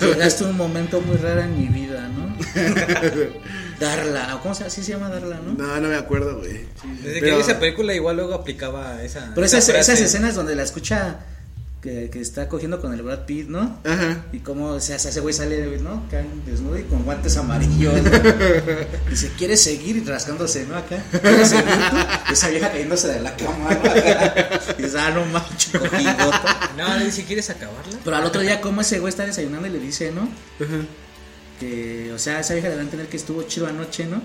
[0.00, 2.36] Llegaste un momento muy raro en mi vida, ¿no?
[3.80, 5.52] Darla, ¿cómo se, así se llama Darla, no?
[5.52, 6.66] No, no me acuerdo, güey.
[7.02, 9.92] Desde que vi esa película igual luego aplicaba esa Pero esa esas, frase.
[9.92, 11.20] esas escenas donde la escucha
[11.86, 13.78] que, que está cogiendo con el Brad Pitt, ¿no?
[13.84, 14.24] Ajá.
[14.32, 16.02] Y cómo se hace ese güey sale, ¿no?
[16.06, 18.02] Acá desnudo y con guantes amarillos.
[18.02, 18.10] ¿no?
[19.12, 20.76] Y se quiere seguir rascándose, ¿no?
[20.76, 21.00] Acá.
[21.20, 21.96] ¿Quieres seguir tú?
[22.28, 23.90] Y esa vieja cayéndose de la cama, ¿no?
[23.90, 24.60] Acá.
[24.76, 26.72] Y dices, ah, no macho, cogidota.
[26.76, 27.98] No, le dice, ¿quieres acabarla?
[28.02, 30.28] Pero al otro día, como ese güey está desayunando y le dice, ¿no?
[31.60, 34.20] Que, o sea, esa vieja le va a entender que estuvo chido anoche, ¿no?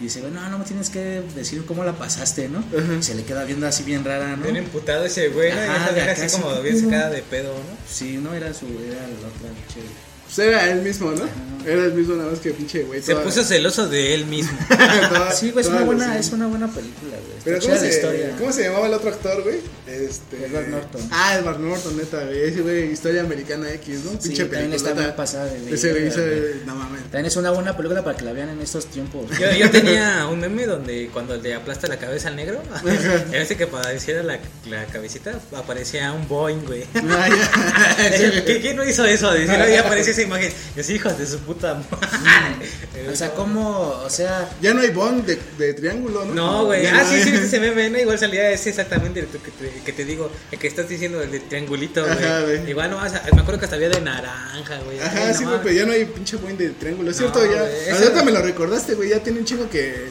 [0.00, 2.62] Y dice, no, no me tienes que decir cómo la pasaste, ¿no?
[2.98, 4.44] Y se le queda viendo así bien rara, ¿no?
[4.44, 5.56] Bien emputado ese güey, ¿no?
[5.64, 7.76] Y Ajá, de acá así sí, como bien sacada de pedo, ¿no?
[7.88, 10.07] Sí, no era su, era la otra chévere.
[10.34, 11.24] Pues era él mismo, ¿no?
[11.66, 13.02] Era el mismo, nada más que pinche güey.
[13.02, 14.56] Se toda- puso celoso de él mismo.
[14.68, 17.38] toda- Sí, güey, es una buena, es una buena película, güey.
[17.44, 18.34] Pero ¿cómo se, historia.
[18.38, 19.56] ¿cómo se llamaba el otro actor, güey?
[19.86, 20.46] Este...
[20.46, 21.00] Edward Norton.
[21.10, 22.42] Ah, Edward Norton, neta, güey.
[22.42, 24.12] Ese güey, historia americana X, ¿no?
[24.12, 26.40] Sí, Pinche también está bien pasada de verga, Ese güey hizo, güey.
[26.66, 27.02] no mames.
[27.04, 29.24] También es una buena película para que la vean en estos tiempos.
[29.38, 33.48] Yo, yo tenía un meme donde cuando le aplasta la cabeza al negro, en vez
[33.48, 34.38] de que apareciera la,
[34.68, 36.84] la cabecita, aparecía un Boeing, güey.
[36.94, 38.44] Ah, ya.
[38.44, 39.32] ¿Qué- ¿Quién no hizo eso?
[39.34, 40.52] Dice, no, ya aparece esa imagen.
[40.76, 43.08] Y así, hijos de su puta madre.
[43.10, 43.88] O sea, ¿cómo?
[44.04, 46.34] O sea, Ya no hay bond de, de triángulo, ¿no?
[46.34, 46.82] No, güey.
[46.82, 47.98] Ya Ah, no sí, sí, ese meme, ¿no?
[47.98, 51.30] Igual salía ese exactamente el que te, que te digo, el que estás diciendo, el
[51.30, 52.16] de triangulito, güey.
[52.44, 52.70] güey.
[52.70, 54.98] Igual no, o sea, me acuerdo que hasta había de naranja, güey.
[54.98, 55.60] Ajá, Ay, sí, no güey, mames.
[55.62, 57.10] pero ya no hay pinche boing de triángulo.
[57.10, 57.60] Es cierto, No, ya.
[57.62, 59.10] güey, esa- Ahorita me lo recordaste, güey.
[59.10, 60.06] Ya tiene un chingo que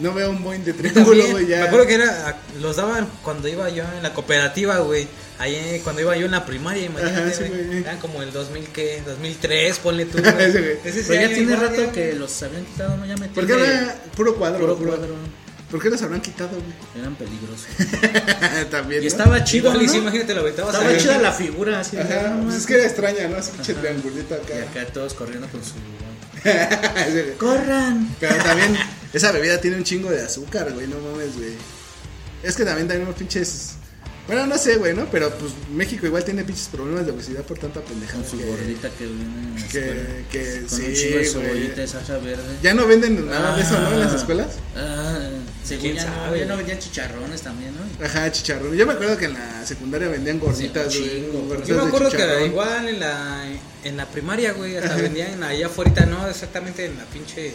[0.00, 1.46] no veo un boing de triángulo, También, güey.
[1.46, 1.58] Ya.
[1.58, 5.06] Me acuerdo que era, los daban cuando iba yo en la cooperativa, güey.
[5.38, 7.44] Ahí cuando iba yo en la primaria, imagínate, Ajá, sí.
[7.78, 9.02] Eran como el 2000, ¿qué?
[9.06, 10.34] 2003, ponle tú, güey.
[10.44, 10.72] Ese, güey.
[10.84, 11.92] Ese sí pero ya tiene igual, rato ya.
[11.92, 13.06] que los habían quitado, ¿no?
[13.06, 14.58] Ya me ¿Por qué era puro cuadro?
[14.60, 15.14] Puro puro- cuadro.
[15.70, 16.62] ¿Por qué los habrán quitado, güey?
[16.98, 17.66] Eran peligrosos.
[18.70, 19.02] También.
[19.02, 19.08] Y ¿no?
[19.08, 19.92] estaba chido, y ¿no?
[19.92, 20.98] sí, imagínate, lo aventabas Estaba ahí.
[21.00, 21.96] chida la figura, así.
[21.96, 23.36] de, Ajá, no, pues es que era extraña, ¿no?
[23.36, 24.80] Así pinche triangulito Y acá.
[24.80, 25.72] acá todos corriendo con su...
[26.48, 27.34] Ese.
[27.38, 28.14] ¡Corran!
[28.18, 28.76] Pero también,
[29.12, 31.52] esa bebida tiene un chingo de azúcar, güey, no mames, güey.
[32.42, 33.70] Es que también tenemos pinches.
[34.26, 35.06] Bueno, no sé, güey, ¿no?
[35.10, 38.20] Pero pues México igual tiene pinches problemas de obesidad por tanta pendejada.
[38.22, 39.56] Con su que- gordita que en.
[39.72, 41.46] Que, que Con sí, un chingo de güey.
[41.48, 42.42] cebollita de salsa verde.
[42.62, 43.90] Ya no venden nada de eso, ¿no?
[43.92, 44.16] En las Ah.
[44.16, 44.46] escuelas.
[44.76, 45.18] Ah,
[45.64, 46.38] según ¿Quién ya no, sabe?
[46.40, 48.04] ya no vendían chicharrones también, ¿no?
[48.04, 48.74] Ajá, chicharrón.
[48.76, 51.64] Yo me acuerdo que en la secundaria vendían gorditas, Sí, güey.
[51.66, 53.46] Yo me acuerdo que igual en la,
[53.82, 57.54] en la primaria, güey, hasta vendían allá afuera, no exactamente en la pinche.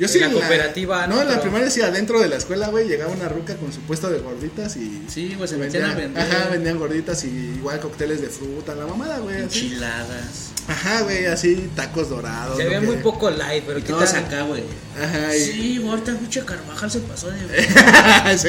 [0.00, 2.68] Yo en sí la en cooperativa, No, en la primaria sí, adentro de la escuela,
[2.68, 5.04] güey, llegaba una ruca con su puesto de gorditas y.
[5.08, 6.22] Sí, güey, se metían a vender.
[6.22, 9.42] Ajá, vendían gorditas y igual cócteles de fruta, la mamada, güey.
[9.42, 10.50] Enchiladas.
[10.68, 12.56] Ajá, güey, así tacos dorados.
[12.56, 14.06] Se veía muy poco light, pero ¿qué tal?
[14.24, 14.62] acá, güey.
[15.02, 15.40] Ajá, y...
[15.40, 17.38] Sí, ahorita pinche Carvajal se pasó de...
[18.38, 18.48] Sí,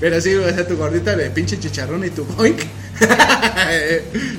[0.00, 2.58] Pero sí, o sea, tu gordita de pinche chicharrón y tu boink.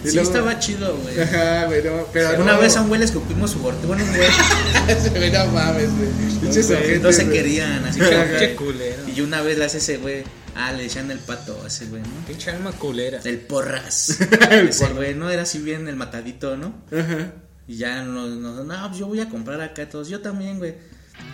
[0.04, 1.20] Sí, luego- estaba chido, güey.
[1.22, 3.88] Ajá, güey, no, pero Una no- vez a un güey le escupimos su gordita.
[3.88, 5.10] Bueno, güey.
[5.20, 6.10] Güey, no mames, güey.
[6.50, 8.00] Ojetes, no se querían, así
[8.40, 8.56] que.
[8.56, 9.04] culero.
[9.08, 10.24] Y una vez le hace ese güey.
[10.56, 12.28] Ah, le decían el pato a ese güey, ¿no?
[12.28, 13.20] Pinche alma culera.
[13.24, 14.18] El porras.
[14.50, 15.30] El ese güey, ¿no?
[15.30, 16.74] Era así bien el matadito, ¿no?
[16.92, 17.34] Ajá.
[17.68, 20.10] Y ya nos, nos no, pues yo voy a comprar acá todos.
[20.10, 20.76] Yo también, güey.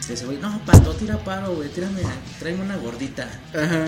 [0.09, 1.69] Ese güey, no, pato, tira paro, güey.
[1.69, 2.01] Tírame,
[2.39, 3.27] tráeme una gordita.
[3.53, 3.87] Ajá.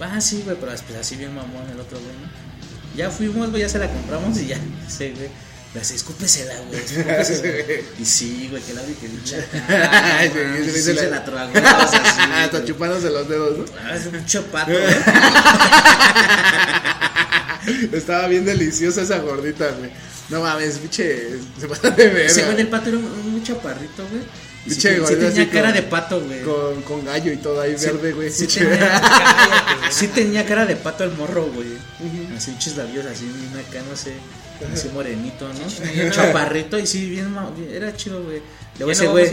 [0.00, 2.28] Ah, sí, güey, pero pues, así bien mamón el otro, güey, ¿no?
[2.96, 4.58] Ya fuimos, güey, ya se la compramos y ya.
[4.86, 5.28] Sí, güey.
[5.74, 6.80] Le hace, escúpesela, güey.
[6.80, 7.82] escúpesela".
[7.98, 9.36] y sí, güey, que la vi que dicha.
[10.18, 10.30] Ay,
[10.64, 11.52] sí, sí, se la- tragó.
[11.58, 13.64] Hasta chupándose los dedos, ¿no?
[13.84, 14.94] Ah, es un chapato, güey.
[17.92, 19.90] Estaba bien deliciosa esa gordita, güey.
[20.28, 21.38] No mames, pinche.
[21.58, 22.26] Se pasa de verga.
[22.26, 24.22] Ese güey del pato era un, un chaparrito, güey.
[24.66, 26.42] Sí, te- sí tenía cara con- de pato, güey.
[26.42, 28.30] Con, con gallo y todo ahí Sí, verde, güey.
[28.30, 29.02] Sí, tenía,
[29.90, 31.68] sí tenía cara de pato el morro, güey.
[32.36, 34.14] Así pinches labios, así bien acá, no sé.
[34.72, 36.10] Así morenito, ¿no?
[36.10, 37.34] Chaparrito y sí, bien,
[37.72, 38.42] era chido, güey.
[38.78, 39.30] Luego ese güey,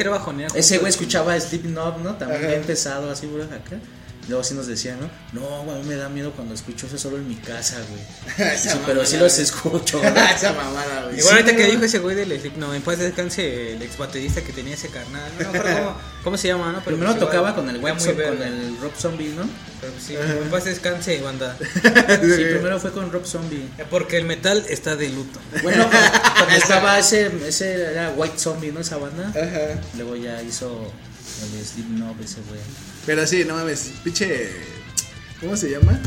[0.54, 2.16] ese güey escuchaba Slipknot, ¿no?
[2.16, 3.80] También bien pesado, así, güey, acá.
[4.28, 5.10] Luego sí nos decía, ¿no?
[5.40, 8.02] No, güey, a mí me da miedo cuando escucho eso solo en mi casa, güey.
[8.86, 9.44] Pero sí los güey.
[9.44, 10.02] escucho.
[10.36, 11.20] Esa mamada, güey.
[11.20, 11.72] Igual ahorita que ¿no?
[11.72, 15.32] dijo ese güey del Slipknot, en paz descanse el ex baterista que tenía ese carnal.
[15.40, 16.80] No me acuerdo cómo, cómo se llama, ¿no?
[16.84, 18.30] Pero Primero pues igual, tocaba con el verga.
[18.30, 19.50] con el Rob Zombie, ¿no?
[19.82, 21.58] Pero sí, en paz descanse, banda.
[21.60, 23.68] Sí, primero fue con Rob Zombie.
[23.90, 25.40] Porque el metal está de luto.
[25.64, 28.80] Bueno, cuando, cuando estaba ese, ese era White Zombie, ¿no?
[28.82, 29.30] Esa banda.
[29.30, 29.82] Ajá.
[29.98, 30.92] Luego ya hizo
[31.44, 32.60] el Slipknot ese güey.
[33.06, 34.50] Pero sí, no mames, pinche.
[35.40, 36.00] ¿Cómo se llama?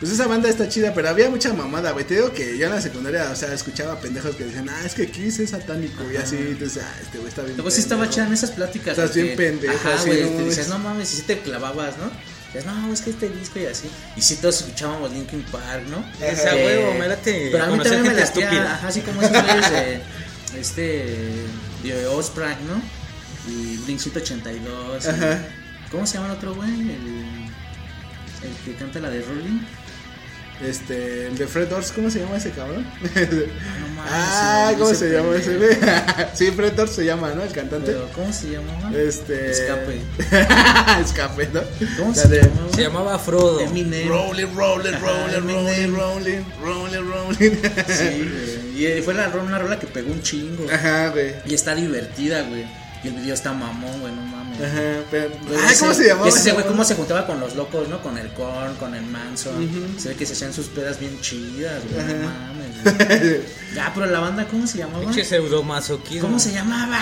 [0.00, 2.04] Pues esa banda está chida, pero había mucha mamada, güey.
[2.04, 4.94] Te digo que yo en la secundaria, o sea, escuchaba pendejos que decían, ah, es
[4.94, 7.56] que Kiss es satánico, y así, entonces, ah, este güey está bien.
[7.56, 8.90] Luego sí estaba chida en esas pláticas.
[8.98, 10.22] Estás porque- bien pendejo, Ajá, güey.
[10.24, 12.10] no te decías, no mames, y si te clavabas, ¿no?
[12.64, 13.88] No, es que este disco y así.
[14.16, 16.04] Y sí, todos escuchábamos Linkin Park, ¿no?
[16.24, 18.74] Esa huevo, me late Pero a mí también me latía, estúpida.
[18.74, 20.00] Ajá, así como esos güeyes de.
[20.58, 21.46] Este.
[21.82, 22.80] De Osprey, ¿no?
[23.46, 25.04] Y Blink 182.
[25.04, 25.38] y- Ajá.
[25.90, 26.70] ¿Cómo se llama el otro güey?
[26.70, 27.46] El.
[28.42, 29.60] El que canta la de Rolling.
[30.64, 32.86] Este, el de Fred Durst, ¿cómo se llama ese cabrón?
[33.02, 35.76] No mames, ah, ¿cómo se llama ese güey?
[36.34, 37.42] sí, Fred Durst se llama, ¿no?
[37.42, 37.92] El cantante.
[37.92, 38.90] Pero, ¿Cómo se llamaba?
[38.96, 39.50] Este.
[39.50, 40.00] Escape.
[41.02, 41.60] Escape, ¿no?
[41.98, 42.72] ¿Cómo se de- llamaba?
[42.74, 43.60] Se llamaba Frodo.
[43.60, 44.08] Eminem.
[44.08, 45.94] Rolling, rolling, rolling, rolling, Eminem.
[45.94, 47.56] rolling, rolling, rolling.
[47.88, 48.30] Sí,
[48.74, 48.98] güey.
[48.98, 50.66] Y fue la, una rola que pegó un chingo.
[50.72, 51.34] Ajá, güey.
[51.46, 52.64] Y está divertida, güey.
[53.04, 54.60] Y el video está mamón, güey, no mames.
[54.60, 55.30] Ajá, pero.
[55.66, 56.28] Ay, ¿cómo ese- se llamaba?
[56.28, 58.02] Ese ese güey, cómo se juntaba con los locos, ¿no?
[58.02, 59.94] Con el Korn, con el Manson.
[59.98, 62.04] Se ve que se hacían sus pedas bien chidas, güey.
[62.04, 63.40] No mames.
[63.74, 65.00] Ya, pero la banda, ¿cómo se llamaba?
[65.00, 66.22] Pinche pseudomasoquismo.
[66.22, 67.00] ¿Cómo se llamaba?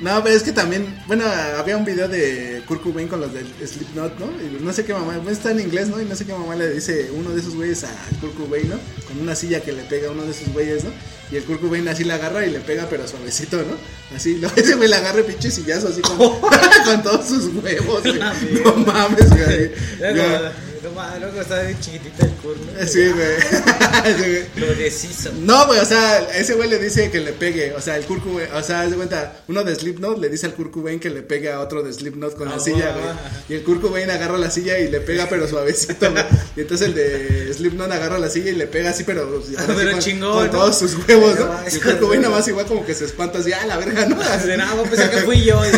[0.00, 1.24] No, pero es que también, bueno,
[1.58, 4.26] había un video de Kurt Cobain con los del Slipknot, ¿no?
[4.26, 6.00] Y no sé qué mamá, está en inglés, ¿no?
[6.00, 8.76] Y no sé qué mamá le dice uno de esos güeyes a Kurt Cobain, ¿no?
[9.08, 10.90] Con una silla que le pega a uno de esos güeyes, ¿no?
[11.30, 14.16] Y el Kurt Cobain así la agarra y le pega, pero suavecito, ¿no?
[14.16, 16.16] Así, lo, ese güey le agarra pinche sillazo así con,
[16.84, 18.18] con todos sus huevos, güey.
[18.64, 19.72] No mames, güey.
[20.82, 22.88] No luego estaba bien chiquitita el.
[22.88, 24.44] Sí, güey.
[24.56, 25.30] Lo deshizo.
[25.40, 27.72] No, güey, o sea, ese güey le dice que le pegue.
[27.74, 30.46] O sea, el Kurt Cobain, o sea, haz de cuenta, uno de Slipknot le dice
[30.46, 32.98] al Kurt Cobain que le pegue a otro de Slipknot con la Ah, silla, ah,
[32.98, 33.08] güey.
[33.08, 33.42] ah.
[33.48, 36.24] Y el Kurt Cobain agarra la silla y le pega, pero suavecito, güey.
[36.56, 39.42] Y entonces el de Slipknot agarra la silla y le pega así, pero.
[39.42, 40.50] así Pero con, chingón, Con ¿no?
[40.52, 41.46] todos sus huevos, ¿no?
[41.46, 43.76] No, Y el Kurt Cobain nada más igual como que se espanta así, ah, la
[43.76, 44.16] verga, ¿no?
[44.18, 45.60] De nada, voy a pensar que fui yo.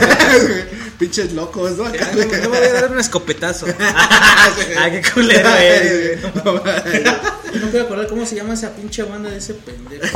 [1.00, 1.86] Pinches locos, ¿no?
[1.86, 3.66] Acá, me voy a dar un escopetazo.
[3.80, 6.34] ah, qué culero eres, güey.
[7.58, 10.06] No puedo acordar cómo se llama esa pinche banda de ese pendejo.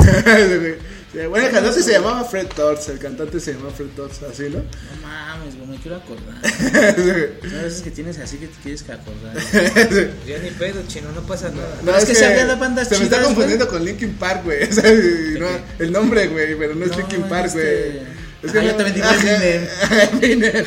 [1.29, 4.57] Bueno, el cantante se llamaba Fred Torts, el cantante se llamaba Fred Torts, así, ¿no?
[4.57, 6.35] No mames, güey, me quiero acordar.
[7.41, 9.35] Son veces que tienes así que te quieres que acordar.
[10.27, 11.79] Ya ni pedo, chino, no pasa nada.
[11.83, 14.59] No, es que sí había las bandas Se me está confundiendo con Linkin Park, güey.
[15.79, 18.24] El nombre, güey, pero no es Linkin Park, güey.
[18.45, 19.67] Es Ah, yo también digo Eminem.
[20.21, 20.65] Eminem.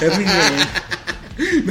[0.00, 0.66] Eminem.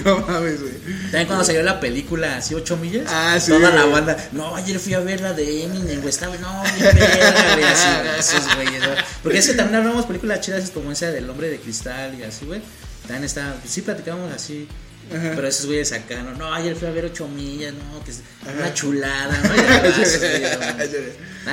[0.04, 0.74] No mames, güey.
[1.04, 3.06] También cuando salió la película, así 8 millas.
[3.10, 3.94] Ah, sí, Toda la güey.
[3.94, 4.18] banda.
[4.32, 6.10] No, ayer fui a ver la de Eminem, güey.
[6.10, 7.64] Estaba, no, verga, güey.
[7.64, 8.90] Así, güey, esos güeyes, ¿no?
[9.24, 12.46] Porque es que también hablamos películas chidas como esa del hombre de cristal y así,
[12.46, 12.62] güey.
[13.04, 14.68] También está, pues sí platicábamos así.
[15.10, 18.22] Pero esos güeyes acá, no, no, ayer fui a ver 8 millas, no, que es
[18.58, 19.50] una chulada, ¿no?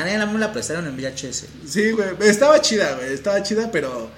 [0.05, 1.45] Neta me la prestaron en VHS.
[1.67, 2.09] Sí, güey.
[2.21, 3.13] Estaba chida, güey.
[3.13, 4.11] Estaba chida, pero.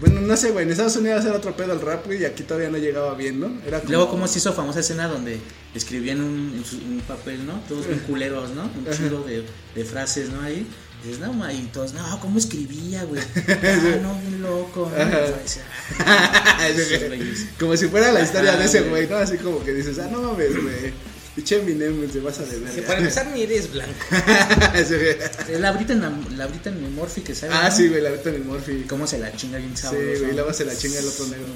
[0.00, 0.64] Bueno, no sé, güey.
[0.64, 2.22] En Estados Unidos era otro pedo el rap, güey.
[2.22, 3.50] Y aquí todavía no llegaba bien, ¿no?
[3.66, 3.90] Era como.
[3.90, 5.40] Luego, ¿cómo se hizo famosa escena donde
[5.74, 7.60] escribían un, su- un papel, ¿no?
[7.68, 8.62] Todos bien culeros, ¿no?
[8.62, 10.40] Un chido de, de frases, ¿no?
[10.42, 10.66] Ahí.
[11.04, 13.22] Y dices, no, ma, y todos, no, ¿cómo escribía, güey?
[13.48, 15.04] Ah, no, bien loco, ¿no?
[16.04, 17.46] "Ah, esos güeyes".
[17.58, 19.06] Como si fuera la historia Ajá, de ese güey.
[19.06, 19.16] güey, ¿no?
[19.16, 20.92] Así como que dices, ah, no mames, güey.
[21.36, 22.84] Pinche Eminem, se pasa de Que ver.
[22.84, 23.92] para empezar ni eres blanco.
[24.74, 26.02] Eh, La Britain,
[26.36, 27.52] la Britain Murphy que sabe.
[27.54, 27.76] Ah, ¿no?
[27.76, 28.84] sí, güey, la Brittany Murphy.
[28.88, 30.18] Cómo se la chinga bien Sí, sabroso.
[30.18, 31.46] güey, y luego se la chinga el otro negro.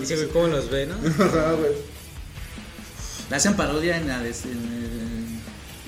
[0.00, 0.94] Dice, güey, ¿cómo los ve, no?
[1.24, 1.72] Ajá, güey.
[3.30, 5.40] La hacen parodia en la de en,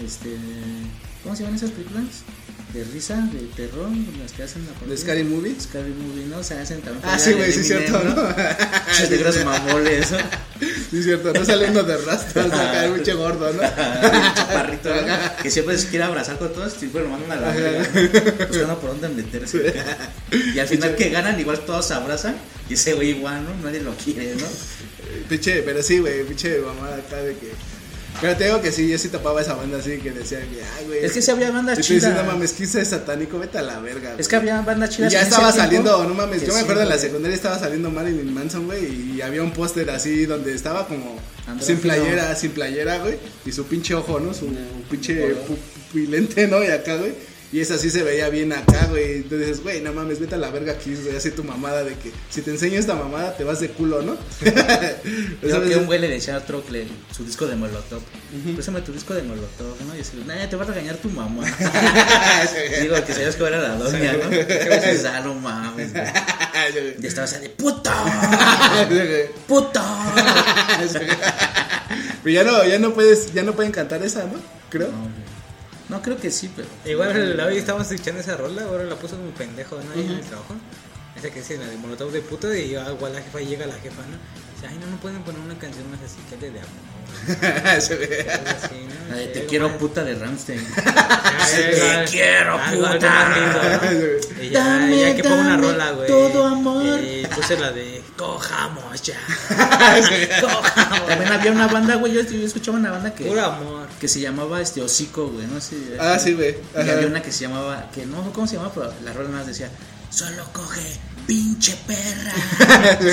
[0.05, 0.31] este
[1.25, 2.05] ¿cómo se llaman esas películas?
[2.73, 3.89] De risa, de terror,
[4.21, 4.87] las que hacen la.
[4.87, 5.55] ¿De Scary Movie?
[5.61, 6.39] Scary Movie, ¿no?
[6.39, 8.35] O sea, hacen también Ah, sí, güey, sí, Eminem, cierto, ¿no?
[8.97, 10.19] Chis de gros mamoles, ¿no?
[10.91, 13.63] Sí, cierto, no saliendo de rastros, acá el pinche gordo, ¿no?
[13.63, 15.43] El chaparrito, ¿no?
[15.43, 18.91] Que siempre se quiere abrazar con todos y lo mandan a la verga, buscando por
[18.91, 19.73] dónde meterse.
[20.55, 22.35] Y al final que ganan, igual todos se abrazan
[22.69, 23.55] y ese güey igual, ¿no?
[23.65, 24.47] Nadie lo quiere, ¿no?
[25.29, 27.53] Pinche, pero sí, güey, pinche mamada acá de que.
[28.21, 30.39] Pero te digo que sí, yo sí tapaba esa banda así que decía
[30.79, 31.05] ay, güey.
[31.05, 32.15] Es que sí había bandas chidas.
[32.15, 34.11] no mames, quise es satánico, vete a la verga.
[34.13, 34.29] Es güey".
[34.29, 35.13] que había bandas Y chidas.
[35.13, 37.91] ya estaba tiempo saliendo, no mames, yo me sí, acuerdo en la secundaria estaba saliendo
[37.91, 41.19] Marilyn Manson, güey, y había un póster así donde estaba como
[41.61, 44.33] sin playera, sin playera, güey, y su pinche ojo, ¿no?
[44.33, 44.47] Su
[44.91, 45.57] pinche pu-
[45.91, 46.63] pupilente, ¿no?
[46.63, 47.13] Y acá, güey.
[47.55, 49.19] Y esa sí se veía bien acá, güey.
[49.19, 51.15] Entonces dices, güey, no mames, vete a la verga aquí, güey.
[51.15, 54.19] Así tu mamada de que si te enseño esta mamada te vas de culo, ¿no?
[55.41, 56.85] Eso que un güey le decía a otro que
[57.17, 58.03] su disco de Molotov.
[58.55, 59.95] Préstame tu disco de Molotov, ¿no?
[59.95, 61.45] Y dice, nah, te va a regañar tu mamá.
[62.81, 64.35] Digo, que sabías que era la doña, ¿no?
[64.35, 66.07] Y dices, ah, no mames, güey.
[67.01, 67.95] Y estaba así de, ¡puta!
[69.47, 69.85] ¡puta!
[72.25, 74.41] Pero ya no, ya no puedes, ya no pueden cantar esa, ¿no?
[74.71, 74.89] Creo.
[74.89, 75.34] No,
[76.03, 76.69] creo que sí, pero.
[76.85, 79.93] Igual hoy estábamos escuchando esa rola, ahora la puso como pendejo, ¿no?
[79.93, 80.55] Ahí en el trabajo.
[81.17, 83.67] Esa que dice la de Molotov de puto y ya, igual la jefa y llega
[83.67, 84.19] la jefa, ¿no?
[84.65, 86.71] Dice, ay, no, no pueden poner una canción más así que hable de amor.
[88.75, 89.11] ¿no?
[89.11, 90.61] La de Sí, te quiero más- puta de Ramstein.
[91.55, 93.29] Te quiero, algo- puta.
[93.37, 94.43] lindo, ¿no?
[94.43, 96.07] Y ya, Dame, ya que pongo una dame rola, güey.
[96.09, 97.01] todo amor.
[97.01, 99.19] Y puse la de Cojamos ya.
[101.09, 102.13] También había una banda, güey.
[102.13, 103.89] Yo, yo escuchaba una banda que, Puro amor.
[104.01, 105.47] que se llamaba este Hocico, güey.
[105.47, 105.77] No sé.
[106.01, 106.57] Ah, sí, güey.
[106.77, 109.29] Y había una que se llamaba, que no sé cómo se llamaba, pero la rola
[109.31, 109.69] más decía,
[110.11, 110.83] solo coge,
[111.27, 112.33] pinche perra,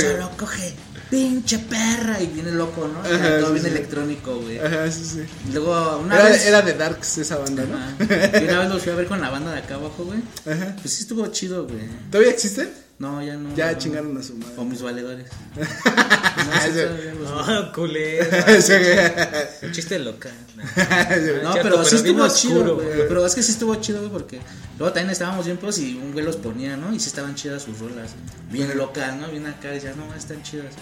[0.01, 0.73] solo coge,
[1.12, 3.02] pinche perra, y viene loco, ¿no?
[3.02, 3.69] Ajá, todo sí, bien sí.
[3.71, 4.58] electrónico, güey.
[4.60, 5.24] Ajá, sí, sí.
[5.50, 6.45] Y Luego, una Era, vez...
[6.45, 7.78] era de Darks esa banda, ¿no?
[7.78, 8.39] Ajá.
[8.39, 10.19] Y una vez los fui a ver con la banda de acá abajo, güey.
[10.52, 10.76] Ajá.
[10.82, 11.82] Pues sí estuvo chido, güey.
[12.10, 12.69] ¿Todavía existen?
[13.01, 13.55] No, ya no.
[13.55, 13.77] Ya no.
[13.79, 14.53] chingaron a su madre.
[14.57, 15.27] O mis valedores.
[17.21, 18.25] No, No, culero.
[19.63, 20.31] Un chiste local.
[20.55, 22.87] No, cierto, pero sí estuvo oscuro, chido, güey.
[22.87, 23.07] güey.
[23.07, 24.39] Pero es que sí estuvo chido, güey, porque
[24.77, 26.93] luego también estábamos bien pues y un güey los ponía, ¿no?
[26.93, 28.11] Y sí estaban chidas sus rolas.
[28.51, 29.27] Bien local, ¿no?
[29.29, 30.73] Bien acá, y decías, no, están chidas.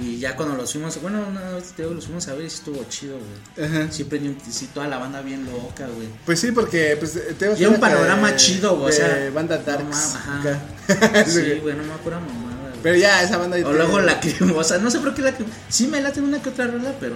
[0.00, 1.40] Y ya cuando los fuimos, bueno, no,
[1.76, 3.68] te digo, los fuimos a ver y estuvo chido, güey.
[3.68, 3.80] Ajá.
[3.82, 6.08] Un- sí, toda la banda bien loca, güey.
[6.26, 9.58] Pues sí, porque pues tengo Y era un panorama chido, güey, o sea, de banda
[9.58, 10.14] Darks.
[10.16, 10.42] ajá.
[11.26, 12.80] Sí, güey, no me acuerdo mamada, güey.
[12.82, 13.56] Pero ya, esa banda.
[13.64, 15.56] O luego la cremosa, no sé por qué la cremosa.
[15.68, 17.14] Sí me late una que otra rola, pero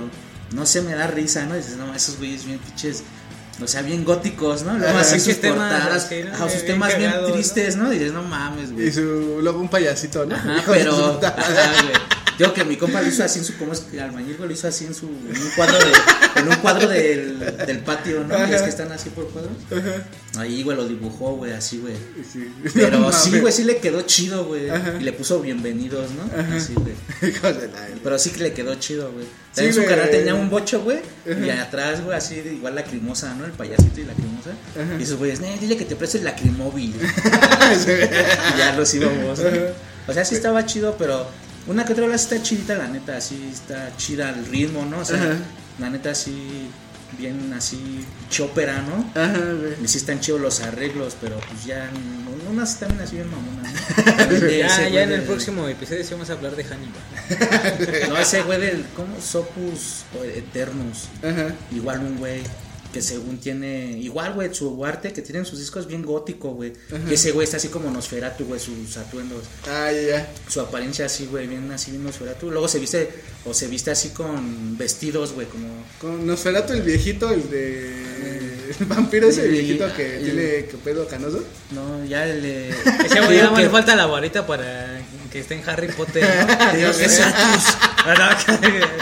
[0.53, 1.57] no sé, me da risa, ¿no?
[1.57, 3.03] dices, no, esos güeyes bien pinches.
[3.61, 4.79] O sea, bien góticos, ¿no?
[4.79, 7.91] Luego así sus portadas, ajá, sus Bien temas bien tristes, ¿no?
[7.91, 8.87] Dices, no mames, güey.
[8.87, 10.37] Y su, luego un payasito, ¿no?
[10.37, 11.21] Ajá, de pero.
[11.21, 11.93] Ajá, güey.
[12.39, 14.37] Digo que mi compa lo hizo así en su, ¿cómo es que albañil?
[14.39, 18.23] Lo hizo así en su, en un cuadro de, en un cuadro del, del patio,
[18.25, 18.37] ¿no?
[18.45, 19.51] Es que están así por cuadro.
[20.37, 21.95] Ahí, güey, lo dibujó, güey, así, güey.
[22.33, 22.49] Sí.
[22.75, 24.69] Pero No sí, güey, sí le quedó chido, güey.
[25.01, 26.55] Y le puso bienvenidos, ¿no?
[26.57, 26.95] Así, güey.
[27.43, 29.27] La- Pero sí que le quedó chido, güey.
[29.55, 31.01] También Sí, su canal tenía un bocho, güey.
[31.27, 33.47] Y atrás, güey, así igual lacrimosa, ¿no?
[33.47, 34.51] El payasito y lacrimosa.
[34.99, 36.95] Y esos güeyes, "Nee, dile que te preste el lacrimóvil.
[38.55, 39.41] y ya los íbamos.
[40.07, 41.27] O sea, sí estaba chido, pero
[41.67, 43.17] una que otra vez está chidita, la neta.
[43.17, 45.01] Así está chida el ritmo, ¿no?
[45.01, 45.37] O sea, Ajá.
[45.79, 46.69] la neta, así,
[47.19, 49.11] bien así, chopera, ¿no?
[49.21, 49.75] Ajá, güey.
[49.83, 53.73] Y sí están chidos los arreglos, pero pues ya, no- unas también así bien mamonas,
[53.73, 54.49] ¿no?
[54.49, 58.09] Ya, ya güey en el próximo episodio sí vamos a hablar de Hannibal.
[58.09, 58.87] no, ese güey del.
[58.97, 59.21] ¿Cómo?
[59.21, 61.09] Sopus Eternus.
[61.23, 61.55] Ajá.
[61.75, 62.41] Igual un güey
[62.93, 63.93] que según tiene.
[63.99, 66.73] Igual, güey, su arte que tienen sus discos bien gótico, güey.
[67.09, 69.45] Que ese güey está así como Nosferatu, güey, sus atuendos.
[69.67, 70.33] Ah, ya, ya.
[70.49, 72.51] Su apariencia así, güey, bien así, bien Nosferatu.
[72.51, 73.11] Luego se viste.
[73.45, 75.69] O se viste así con vestidos, güey, como.
[76.01, 78.09] Con Nosferatu el viejito, el de.
[78.79, 81.43] El vampiro ese viejito que el- tiene que pedo canoso.
[81.73, 82.69] No, ya le.
[83.07, 84.98] Ese güey falta la varita para
[85.31, 86.25] que esté en Harry Potter.
[86.47, 86.73] ¿no?
[86.77, 87.23] Digo que ese,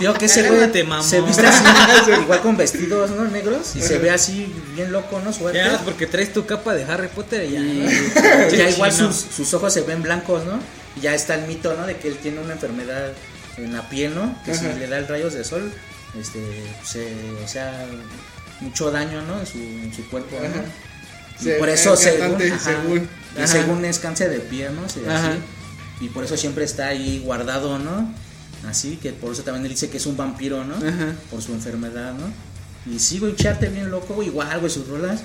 [0.00, 1.04] digo que ese güey mamón.
[1.08, 1.62] se viste así,
[2.22, 3.24] igual con vestidos, ¿no?
[3.26, 3.76] Negros.
[3.76, 5.32] Y se ve así, bien loco, ¿no?
[5.32, 5.58] Su arte.
[5.58, 7.60] Ya, porque traes tu capa de Harry Potter y ya.
[7.60, 8.12] Y
[8.50, 8.56] ¿no?
[8.56, 10.58] ya igual sus, sus ojos se ven blancos, ¿no?
[10.96, 11.86] Y ya está el mito, ¿no?
[11.86, 13.12] De que él tiene una enfermedad
[13.58, 14.36] en la piel, ¿no?
[14.44, 15.72] Que si le da el rayos de sol,
[16.18, 16.40] este,
[16.84, 17.12] se,
[17.44, 17.86] o sea,
[18.60, 19.38] mucho daño, ¿no?
[19.40, 20.62] En su, en su cuerpo, ¿no?
[21.40, 23.08] Y Se- por eso es según, ajá, según.
[23.42, 24.88] y según es cáncer de piel, ¿no?
[24.88, 25.28] Sí, Ajá.
[25.28, 25.38] así.
[26.00, 28.12] Y por eso siempre está ahí guardado, ¿no?
[28.68, 30.76] Así que por eso también él dice que es un vampiro, ¿no?
[30.76, 31.14] Ajá.
[31.30, 32.26] Por su enfermedad, ¿no?
[32.92, 35.22] Y sí, güey, charte bien loco, güey, igual, güey, sus rolas.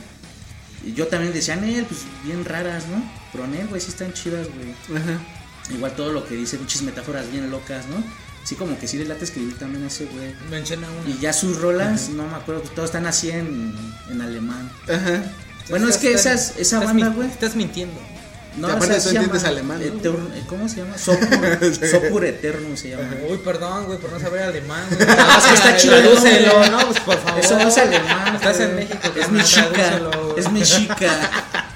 [0.86, 3.04] Y yo también decía, Nel, pues bien raras, ¿no?
[3.32, 5.00] Pero Nel, güey, sí están chidas, güey.
[5.00, 5.20] Ajá.
[5.74, 8.04] Igual todo lo que dice, muchas metáforas bien locas, ¿no?
[8.44, 10.34] Sí, como que sí le late escribir también a ese güey.
[10.50, 11.10] Menciona una.
[11.10, 13.76] Y ya sus rolas, no me acuerdo, pues todos están así en,
[14.10, 14.70] en alemán.
[14.90, 15.24] Ajá.
[15.70, 17.30] Bueno, es que esas, esa banda, güey.
[17.30, 18.00] Estás mintiendo.
[18.58, 19.82] No, Y aparte esa tú se entiendes llama alemán,
[20.48, 20.98] ¿Cómo se llama?
[20.98, 23.04] Sopur, Sopur Eternum se llama.
[23.30, 24.84] Uy, perdón, güey, por no saber alemán.
[24.90, 25.08] güey.
[25.08, 27.40] No, es que está chido, Tradúcelo, no, pues por favor.
[27.40, 28.36] Eso no es alemán.
[28.36, 28.70] Estás güey.
[28.70, 29.00] en México.
[29.20, 29.72] Es mexica.
[29.72, 30.60] tradúcelo, Es güey.
[30.60, 31.32] mexica.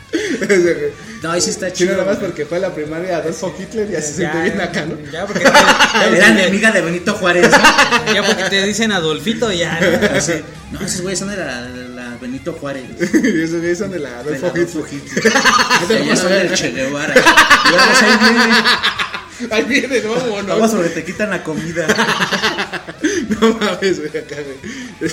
[1.23, 1.93] No, ahí sí está Sí, chido.
[1.93, 2.27] nada más güey.
[2.29, 4.95] porque fue a la primaria Adolfo Hitler y así se siente bien acá, ¿no?
[5.11, 7.49] Ya, porque te, ya, Era enemiga de Benito Juárez.
[7.49, 8.13] ¿no?
[8.13, 9.79] ya porque te dicen Adolfito, ya.
[9.79, 10.17] ¿no?
[10.17, 10.33] Así,
[10.71, 12.83] No, esos güeyes son de la, de la Benito Juárez.
[12.99, 15.33] esos güeyes son de la Adolfo Hitler.
[15.89, 17.13] Ellos son del Che Guevara.
[17.65, 18.55] Y ahí viene.
[19.51, 20.71] Ahí viene, no, Vamos vámonos.
[20.71, 21.87] sobre te quitan la comida.
[23.29, 25.11] No mames, güey, acá, güey.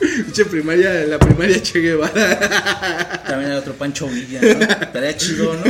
[0.24, 3.22] Pinche primaria, la primaria Che Guevara.
[3.26, 4.48] También hay otro Pancho Villa, ¿no?
[4.48, 5.64] Estaría chido, ¿no?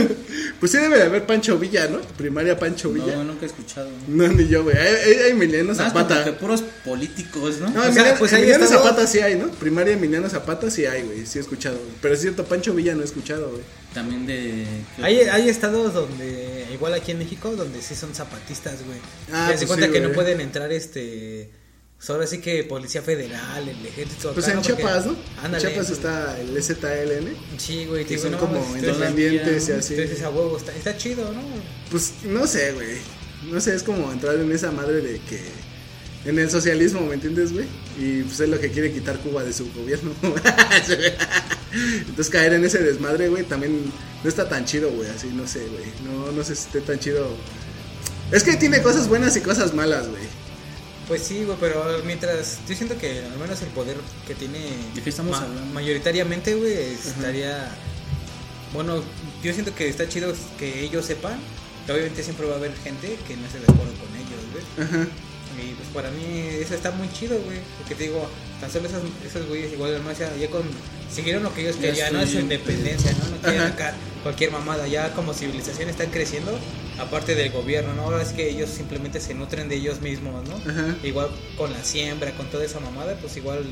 [0.59, 2.01] Pues sí debe de haber Pancho Villa, ¿no?
[2.01, 3.17] Primaria Pancho Villa.
[3.17, 3.91] No, nunca he escuchado.
[4.09, 4.77] No, ni yo, güey.
[4.77, 6.23] Hay, hay, hay Emiliano Zapata.
[6.23, 7.71] como que puros políticos, ¿no?
[7.71, 8.85] No, O sea, pues ahí Emiliano estamos.
[8.85, 9.49] Zapata sí hay, ¿no?
[9.49, 11.27] Primaria Emiliano Zapata sí hay, güey.
[11.27, 11.77] Sí he escuchado.
[11.77, 11.91] güey.
[12.01, 13.63] Pero es cierto, Pancho Villa no he escuchado, güey.
[13.95, 14.67] También de.
[15.03, 18.99] Hay, hay estados donde, igual aquí en México, donde sí son zapatistas, güey.
[19.33, 21.01] Ah, se pues cuenta sí, que no pueden entrar, este.
[22.01, 24.33] Pues ahora sí que Policía Federal, el Ejército.
[24.33, 25.17] Pues acá, en Chiapas, ¿no?
[25.43, 25.63] Ándale.
[25.63, 27.37] En Chiapas está el ZLN.
[27.59, 29.95] Sí, güey, Que son no, como mames, independientes y así.
[29.97, 31.43] Entonces a huevo está, está chido, ¿no?
[31.91, 32.97] Pues no sé, güey.
[33.51, 35.43] No sé, es como entrar en esa madre de que.
[36.25, 37.67] En el socialismo, ¿me entiendes, güey?
[37.99, 40.13] Y pues es lo que quiere quitar Cuba de su gobierno.
[41.73, 45.11] Entonces caer en ese desmadre, güey, también no está tan chido, güey.
[45.11, 45.85] Así, no sé, güey.
[46.05, 47.29] No, no sé si esté tan chido.
[48.33, 50.23] Es que tiene cosas buenas y cosas malas, güey.
[51.11, 52.59] Pues sí, güey, pero mientras.
[52.69, 53.97] Yo siento que al menos el poder
[54.29, 54.61] que tiene.
[54.95, 55.61] ¿De qué estamos hablando?
[55.75, 57.69] Mayoritariamente, güey, estaría.
[58.73, 59.03] Bueno,
[59.43, 61.37] yo siento que está chido que ellos sepan.
[61.85, 64.87] Que obviamente siempre va a haber gente que no esté de acuerdo con ellos, güey.
[64.87, 65.09] Ajá.
[65.61, 66.25] Y pues para mí
[66.61, 67.59] eso está muy chido, güey.
[67.79, 70.63] Porque te digo, tan solo esos, esos güeyes igual no ya, ya con
[71.13, 72.21] siguieron lo que ellos querían, ¿no?
[72.21, 73.31] Su estoy- independencia, ¿no?
[73.31, 73.73] No quieren Ajá.
[73.73, 74.87] acá cualquier mamada.
[74.89, 76.59] Ya como civilización están creciendo,
[76.99, 78.03] aparte del gobierno, ¿no?
[78.03, 80.57] Ahora es que ellos simplemente se nutren de ellos mismos, ¿no?
[80.71, 80.97] Ajá.
[81.03, 83.65] Igual con la siembra, con toda esa mamada, pues igual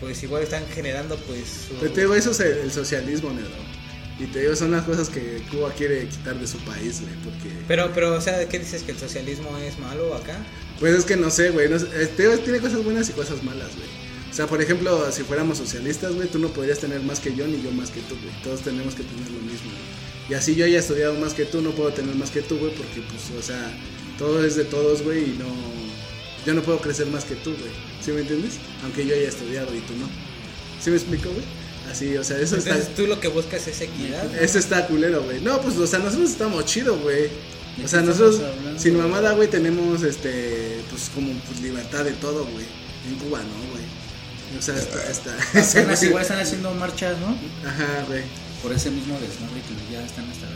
[0.00, 3.50] pues igual están generando pues su- Pero te digo, eso es el, el socialismo, negro.
[4.18, 7.14] Y te digo, son las cosas que Cuba quiere quitar de su país, güey.
[7.24, 7.48] Porque.
[7.66, 10.36] Pero pero o sea, ¿qué dices que el socialismo es malo acá?
[10.80, 11.68] Pues es que no sé, güey.
[11.68, 13.88] No sé, eh, te digo, tiene cosas buenas y cosas malas, güey.
[14.32, 17.46] O sea, por ejemplo, si fuéramos socialistas, güey, tú no podrías tener más que yo
[17.46, 18.34] ni yo más que tú, güey.
[18.42, 20.30] Todos tenemos que tener lo mismo, güey.
[20.30, 22.74] Y así yo haya estudiado más que tú, no puedo tener más que tú, güey,
[22.74, 23.70] porque, pues, o sea,
[24.16, 25.44] todo es de todos, güey, y no.
[26.46, 27.70] Yo no puedo crecer más que tú, güey.
[28.02, 28.54] ¿Sí me entiendes?
[28.82, 30.08] Aunque yo haya estudiado y tú no.
[30.80, 31.44] ¿Sí me explico, güey?
[31.90, 32.70] Así, o sea, eso está.
[32.70, 34.24] Entonces tú lo que buscas es equidad.
[34.24, 34.40] ¿no?
[34.40, 35.42] Eso está culero, güey.
[35.42, 37.28] No, pues, o sea, nosotros estamos chido, güey.
[37.84, 38.80] O sea, nosotros, hablando?
[38.80, 42.64] sin mamada, güey, tenemos, este, pues, como, pues, libertad de todo, güey.
[43.06, 43.81] En Cuba, ¿no, güey?
[44.58, 45.36] O sea, está, está.
[45.80, 47.28] Apenas igual están haciendo marchas, ¿no?
[47.68, 48.22] Ajá, güey.
[48.62, 50.46] Por ese mismo desmadre que ya están hasta.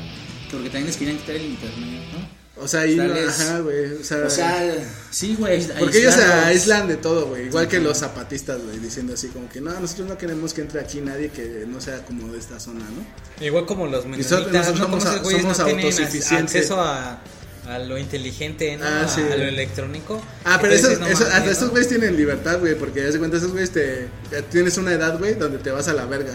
[0.51, 2.37] Porque también les querían quitar el internet, ¿no?
[2.63, 3.93] O sea, ahí, ajá, güey.
[4.01, 4.75] O sea, O sea,
[5.11, 5.63] sí, güey.
[5.79, 7.47] porque ellos se aíslan de todo, güey.
[7.49, 10.81] Igual que los zapatistas, güey, diciendo así como que no, nosotros no queremos que entre
[10.81, 13.45] aquí nadie que no sea como de esta zona, ¿no?
[13.45, 14.85] Igual como los nosotros menonitas, ¿no?
[14.87, 16.55] Como somos- esos güeyes no somos autosuficientes.
[16.57, 17.21] acceso a,
[17.69, 18.85] a lo inteligente, ¿no?
[18.85, 19.21] Ah, A- sí.
[19.21, 20.23] a, lo electrónico.
[20.45, 21.51] Ah, pero esos, no esos- hasta ¿no?
[21.51, 24.09] estos güeyes tienen libertad, güey, porque ya se cuenta, esos güeyes te,
[24.51, 26.35] tienes una edad, güey, donde te vas a la verga,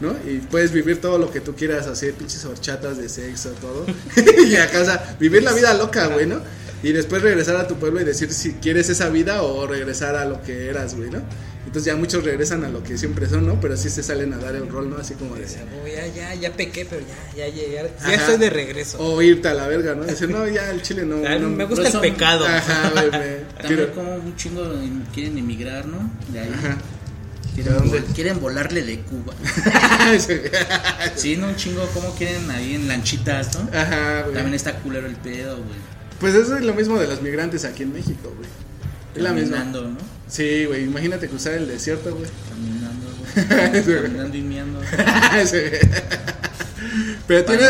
[0.00, 0.14] ¿no?
[0.28, 3.86] Y puedes vivir todo lo que tú quieras, así, pinches horchatas de sexo, todo.
[4.46, 6.40] y acá, o sea, vivir la vida loca, güey, ¿no?
[6.82, 10.24] Y después regresar a tu pueblo y decir si quieres esa vida o regresar a
[10.24, 11.22] lo que eras, güey, ¿no?
[11.64, 13.60] Entonces ya muchos regresan a lo que siempre son, ¿no?
[13.60, 14.96] Pero sí se salen a dar el rol, ¿no?
[14.96, 15.44] Así como de...
[15.44, 17.00] O sea, güey, ya, ya, ya pequé, pero
[17.36, 18.98] ya, ya, ya, ya, estoy de regreso.
[18.98, 20.02] O irte a la verga, ¿no?
[20.04, 21.16] Decir, no, ya el chile no...
[21.38, 22.46] No- me gusta el son- pecado.
[22.46, 23.10] Ajá, güey.
[23.10, 24.62] También quiero- como un chingo
[25.14, 26.10] quieren emigrar, ¿no?
[26.32, 26.52] De ahí.
[26.52, 26.76] Ajá.
[27.54, 28.00] Quieren, ¿De dónde?
[28.02, 29.34] vol- quieren volarle de Cuba.
[31.16, 33.68] Sí, no un chingo como quieren ahí en lanchitas, ¿no?
[33.78, 34.34] Ajá, güey.
[34.34, 35.78] También está culero el pedo, güey.
[36.20, 38.48] Pues eso es lo mismo de los migrantes aquí en México, güey.
[39.14, 39.64] Es la misma.
[39.64, 39.96] ¿no?
[40.32, 42.30] Sí, güey, imagínate cruzar el desierto, güey.
[42.48, 43.84] Caminando, güey.
[44.02, 44.80] Caminando y miando.
[45.46, 45.58] Sí.
[47.26, 47.66] Pero tiene,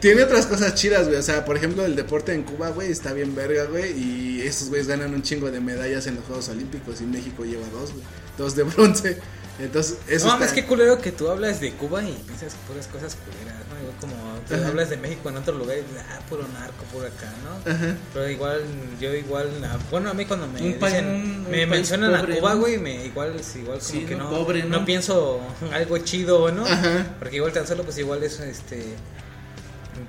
[0.00, 1.18] tiene otras cosas chidas, güey.
[1.18, 3.92] O sea, por ejemplo, el deporte en Cuba, güey, está bien verga, güey.
[3.92, 7.00] Y estos güeyes ganan un chingo de medallas en los Juegos Olímpicos.
[7.02, 8.04] Y México lleva dos, güey.
[8.38, 9.18] Dos de bronce.
[9.58, 10.54] Entonces, eso no está...
[10.54, 13.60] qué culero que tú hablas de Cuba y piensas puras cosas culeras,
[14.00, 14.14] como
[14.48, 14.68] tú Ajá.
[14.68, 17.72] hablas de México en otro lugar y dices, ah, puro narco, puro acá, ¿no?
[17.72, 17.96] Ajá.
[18.14, 18.62] Pero igual,
[19.00, 19.48] yo igual,
[19.90, 21.14] bueno, a mí cuando me dicen, un-
[21.46, 22.60] un me mencionan pobre, a Cuba, ¿no?
[22.60, 24.78] güey, me igual, igual como Sí, que no, no, pobre, ¿no?
[24.80, 25.40] no pienso
[25.72, 26.64] algo chido, ¿no?
[26.66, 27.06] Ajá.
[27.18, 28.84] Porque igual tan solo, pues igual es, este,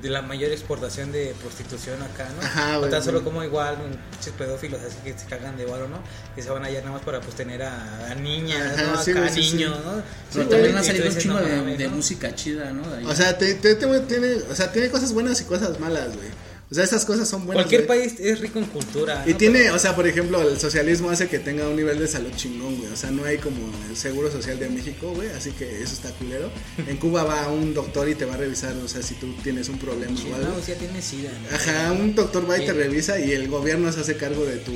[0.01, 2.45] de la mayor exportación de prostitución acá, ¿no?
[2.45, 3.77] Ajá, o tan solo como igual,
[4.11, 5.99] pinches pedófilos así que se cagan de varo, ¿no?
[6.35, 9.03] Que se van allá nada más para, pues, tener a, a niñas, Ajá, ¿no?
[9.03, 9.53] sí, Acá sí, sí.
[9.55, 10.03] niños, ¿no?
[10.33, 11.95] Pero también ha salido un chingo de, mames, de ¿no?
[11.95, 12.89] música chida, ¿no?
[12.89, 13.05] De.
[13.05, 16.29] O sea, te- te- te- tiene, o sea, tiene cosas buenas y cosas malas, güey.
[16.71, 17.65] O sea, esas cosas son buenas.
[17.65, 17.99] Cualquier güey.
[17.99, 19.25] país es rico en cultura.
[19.27, 19.37] Y ¿no?
[19.37, 22.77] tiene, o sea, por ejemplo, el socialismo hace que tenga un nivel de salud chingón,
[22.77, 22.89] güey.
[22.93, 23.57] O sea, no hay como
[23.89, 25.27] el seguro social de México, güey.
[25.31, 26.49] Así que eso está culero.
[26.87, 29.67] En Cuba va un doctor y te va a revisar, o sea, si tú tienes
[29.67, 30.47] un problema Sí, o algo.
[30.47, 31.29] no, ya tiene sida.
[31.31, 31.55] ¿no?
[31.55, 34.71] Ajá, un doctor va y te revisa y el gobierno se hace cargo de tu.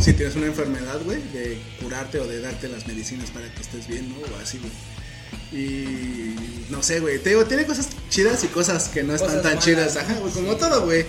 [0.00, 3.86] Si tienes una enfermedad, güey, de curarte o de darte las medicinas para que estés
[3.86, 4.16] bien, ¿no?
[4.16, 4.72] O así, güey.
[5.52, 6.34] Y
[6.70, 7.18] no sé, güey.
[7.18, 9.96] Te digo, tiene cosas chidas y cosas que no están tan chidas.
[9.96, 11.04] Ajá, güey, como todo, güey.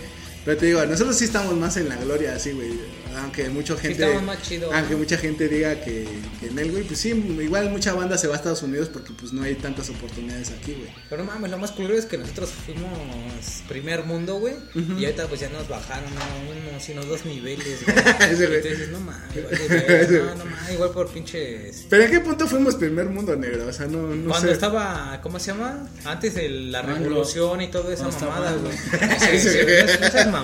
[0.47, 2.79] Pero te digo, nosotros sí estamos más en la gloria, así, güey.
[3.17, 4.01] Aunque mucha gente.
[4.03, 4.99] estamos más chido, aunque ¿no?
[4.99, 6.07] mucha gente diga que,
[6.39, 9.11] que en él, güey, pues sí, igual mucha banda se va a Estados Unidos porque
[9.11, 10.89] pues no hay tantas oportunidades aquí, güey.
[11.09, 12.91] Pero no mames, lo más culero es que nosotros fuimos
[13.67, 14.53] primer mundo, güey.
[14.97, 18.29] Y ahorita pues ya nos bajaron a uno, sino dos niveles, güey.
[18.29, 21.87] Dices, no mames, igual, no, no mames, igual por pinches.
[21.89, 23.67] Pero ¿en qué punto fuimos primer mundo negro?
[23.67, 24.53] O sea, no, no Cuando sé.
[24.53, 25.89] estaba, ¿cómo se llama?
[26.05, 28.77] Antes de la revolución y toda esa mamada, güey.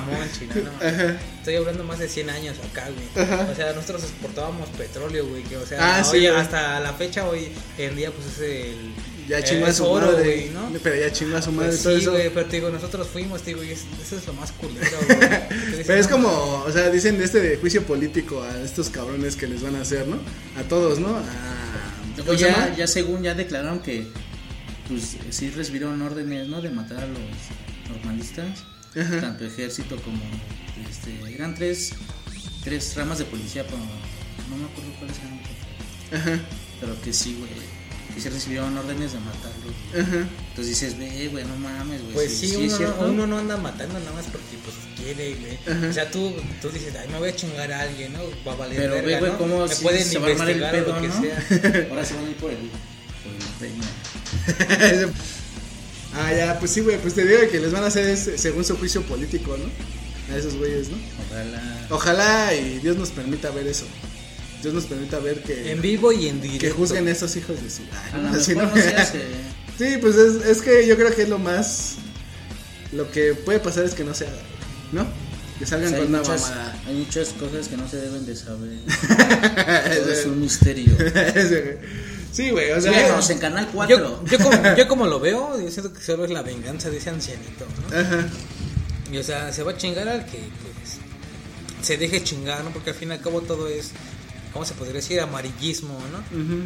[0.02, 0.88] Mamón, chino, no.
[1.40, 3.28] Estoy hablando más de 100 años acá, güey.
[3.52, 5.44] O sea, nosotros exportábamos petróleo, güey.
[5.44, 6.36] Que, o sea, Ah, sí, hoy, güey.
[6.40, 8.94] hasta la fecha, hoy en día, pues es el.
[9.28, 10.24] Ya eh, chingó a es su oro, madre.
[10.24, 10.70] güey, ¿no?
[10.84, 12.12] Pero ya chingó a su madre Pues todo sí, eso.
[12.12, 14.98] güey, pero te digo, nosotros fuimos, te digo, y es- eso es lo más culero,
[15.08, 15.20] güey.
[15.88, 19.38] Pero es no, como, o sea, dicen de este de juicio político a estos cabrones
[19.38, 20.18] que les van a hacer, ¿no?
[20.60, 21.08] A todos, ¿no?
[21.16, 21.22] A,
[22.18, 22.76] ¿cómo Pues se ya, llama?
[22.76, 24.08] ya según ya declararon que
[24.90, 27.20] pues sí recibieron órdenes no de matar a los
[27.90, 28.64] normalistas
[29.00, 29.22] Ajá.
[29.22, 30.22] tanto ejército como
[30.90, 31.94] este eran tres
[32.64, 35.42] tres ramas de policía pero no me acuerdo cuáles eran
[36.14, 36.40] Ajá,
[36.80, 37.50] pero que sí güey
[38.14, 40.28] que sí recibieron órdenes de matarlos ajá.
[40.50, 43.38] entonces dices ve güey no mames güey Pues sí, uno, es cierto no, uno no
[43.40, 45.90] anda matando nada más porque pues quiere, güey.
[45.90, 48.20] O sea, tú, tú dices, ay, me voy a chingar a alguien, ¿no?
[48.48, 49.38] Va a valer pero ve verga, güey ¿no?
[49.38, 51.88] cómo sí pueden se va a armar el pedo lo que no sea.
[51.90, 52.58] ahora se van a ir por el
[53.24, 55.08] por el peña
[56.16, 58.64] ah, ya, pues sí, güey, pues te digo que les van a hacer es- según
[58.64, 60.34] su juicio político, ¿no?
[60.34, 60.98] A esos güeyes, ¿no?
[61.28, 63.86] ojalá Ojalá y Dios nos permita ver eso.
[64.62, 66.66] Dios nos permita ver que, En vivo y en directo.
[66.66, 67.82] que juzguen a estos hijos de su...
[67.92, 68.64] Ay, a no, así no.
[68.64, 69.22] no se hace
[69.78, 71.96] Sí, pues es, es que yo creo que es lo más...
[72.94, 74.42] Lo que puede pasar es que no se haga,
[74.94, 75.06] ¿no?
[75.60, 76.82] Que salgan sea, con una muchas, mamada.
[76.88, 78.80] hay muchas cosas que no se deben de saber.
[80.00, 80.96] Todo es un misterio.
[82.34, 83.20] Sí, güey, o sea...
[83.30, 83.96] En Canal 4.
[83.96, 86.98] Yo, yo, como, yo como lo veo, yo siento que solo es la venganza de
[86.98, 87.98] ese ancianito, ¿no?
[87.98, 88.28] Ajá.
[89.12, 90.98] Y o sea, se va a chingar al que pues,
[91.84, 92.72] se deje chingar, ¿no?
[92.72, 93.92] Porque al fin y al cabo todo es,
[94.52, 95.20] ¿cómo se podría decir?
[95.22, 96.18] Amarillismo, ¿no?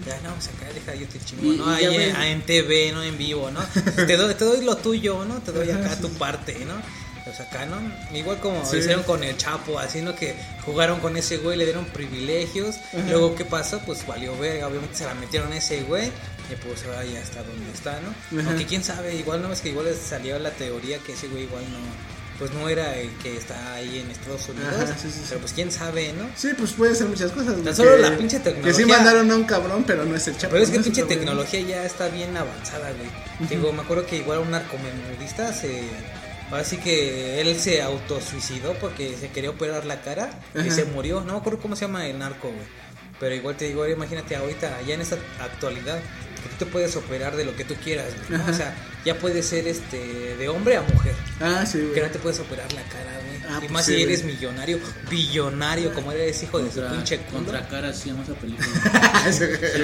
[0.06, 1.70] Ya, no, pues acá deja yo te chingo, ¿no?
[1.70, 3.04] Ahí en, en TV, ¿no?
[3.04, 3.60] En vivo, ¿no?
[3.96, 5.40] te, doy, te doy lo tuyo, ¿no?
[5.42, 6.76] Te doy acá tu parte, ¿no?
[7.40, 7.78] Acá, ¿no?
[8.18, 8.78] Igual como Sí.
[8.78, 10.16] hicieron con el Chapo, así, ¿no?
[10.16, 12.78] Que jugaron con ese güey, le dieron privilegios.
[13.10, 13.80] Luego, ¿qué pasó?
[13.86, 14.68] Pues valió verga.
[14.68, 16.08] Obviamente se la metieron a ese güey.
[16.52, 18.40] Y pues ahora ya está donde está, ¿no?
[18.40, 18.50] Ajá.
[18.50, 21.44] Aunque quién sabe, igual no es que igual les salió la teoría que ese güey
[21.44, 21.78] igual no.
[22.40, 24.72] Pues no era el que está ahí en Estados Unidos.
[24.72, 25.22] Ajá, sí, sí, sí.
[25.28, 26.30] Pero pues quién sabe, ¿no?
[26.38, 27.62] Sí, pues puede ser muchas cosas.
[27.64, 30.28] Tan solo que- la pinche Que sí tecnología- mandaron a un cabrón, pero no es
[30.28, 30.52] el chapo.
[30.52, 30.84] Pero es que ¿no?
[30.84, 33.50] pinche tecnología ya está bien avanzada, güey.
[33.50, 35.82] Digo, me acuerdo que igual un narcomenudista se.
[36.52, 40.72] Así que él se autosuicidó porque se quería operar la cara y Ajá.
[40.72, 41.22] se murió.
[41.22, 42.66] No me acuerdo cómo se llama el narco, güey.
[43.20, 45.98] Pero igual te digo, imagínate ahorita, ya en esta actualidad,
[46.44, 48.40] que tú te puedes operar de lo que tú quieras, güey.
[48.48, 51.16] O sea, ya puede ser este de hombre a mujer.
[51.42, 52.02] Ah, sí, Que güey.
[52.04, 53.37] no te puedes operar la cara, güey.
[53.50, 54.14] Ah, y pues más sí, si güey.
[54.14, 54.80] eres millonario,
[55.10, 58.68] billonario, como eres hijo de su Contra, pinche contra cara se llama esa película.
[59.24, 59.84] Te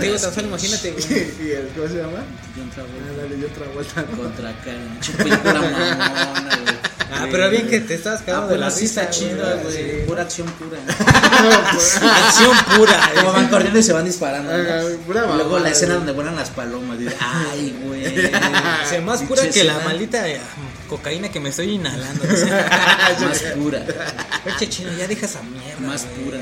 [0.00, 1.04] digo, tan solo imagínate, güey.
[1.48, 2.24] ¿Y el cómo se llama?
[2.54, 3.22] John Ah, Travolta.
[3.22, 4.04] dale, yo otra vuelta.
[4.10, 4.16] ¿no?
[4.18, 4.78] Contra cara.
[4.92, 6.76] Pinche película mamona, güey.
[7.08, 10.04] Ah, pero bien que te estabas Ah, cagando de la risa, chida, güey.
[10.06, 10.78] Pura acción pura.
[12.26, 13.10] Acción pura.
[13.14, 14.52] Como van corriendo y se van disparando.
[15.06, 16.98] luego la escena donde vuelan las palomas.
[17.20, 18.04] Ay, güey.
[18.88, 20.40] Se más pura que la maldita eh,
[20.86, 22.24] cocaína que me estoy inhalando.
[22.32, 23.16] o sea.
[23.20, 23.82] Más pura.
[24.46, 25.80] Oye, chino, ya deja esa mierda.
[25.86, 26.24] Más güey.
[26.24, 26.38] pura.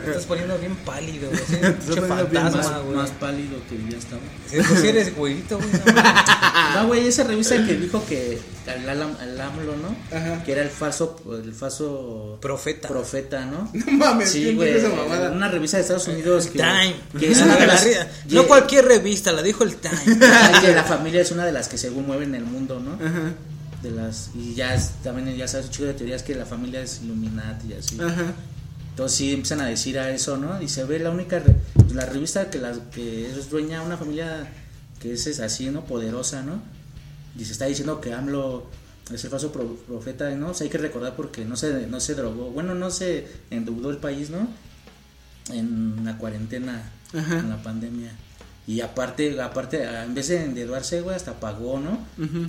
[0.00, 1.42] Te estás poniendo bien pálido, güey.
[1.48, 2.96] Sí, fantasma, Más, güey.
[2.96, 4.22] más pálido que ya estaba.
[4.50, 5.70] Sí, pues eres güerito, güey.
[5.94, 6.02] no.
[6.82, 9.96] No, güey, esa revista que dijo que al, Alam- al AMLO, ¿no?
[10.16, 10.44] Ajá.
[10.44, 12.88] Que era el falso, el falso Profeta.
[12.88, 13.70] profeta, ¿no?
[13.74, 14.74] No mames, Sí, ¿quién güey.
[14.74, 15.30] dijo esa mamada?
[15.32, 16.94] Una revista de Estados Unidos que, Time.
[17.18, 17.86] que es una de La las.
[17.86, 19.96] ri- No cualquier revista, la dijo el Time.
[20.60, 22.94] que la familia es una de las que según mueven el mundo, ¿no?
[22.94, 23.32] Ajá,
[23.82, 26.80] De las y ya es- también ya sabes un chico de teorías que la familia
[26.82, 27.98] es Illuminati y así.
[28.00, 28.32] ajá.
[28.90, 30.60] Entonces sí empiezan a decir a eso, ¿no?
[30.60, 31.56] Y se ve la única re-
[31.94, 34.46] la revista que la que es dueña una familia
[35.00, 35.84] que es, es así, ¿no?
[35.86, 36.60] Poderosa, ¿no?
[37.38, 38.66] Y se está diciendo que AMLO
[39.12, 40.50] es el falso pro- profeta, ¿no?
[40.50, 43.90] O sea, hay que recordar porque no se no se drogó, bueno, no se endeudó
[43.90, 44.48] el país, ¿no?
[45.50, 47.38] En la cuarentena, Ajá.
[47.40, 48.12] en la pandemia.
[48.66, 51.98] Y aparte, aparte, en vez de endeudarse, güey, hasta pagó, ¿no?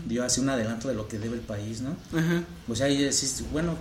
[0.05, 1.97] Dio así un adelanto de lo que debe el país, ¿no?
[2.17, 2.43] Ajá.
[2.67, 3.03] O sea, y
[3.51, 3.75] bueno,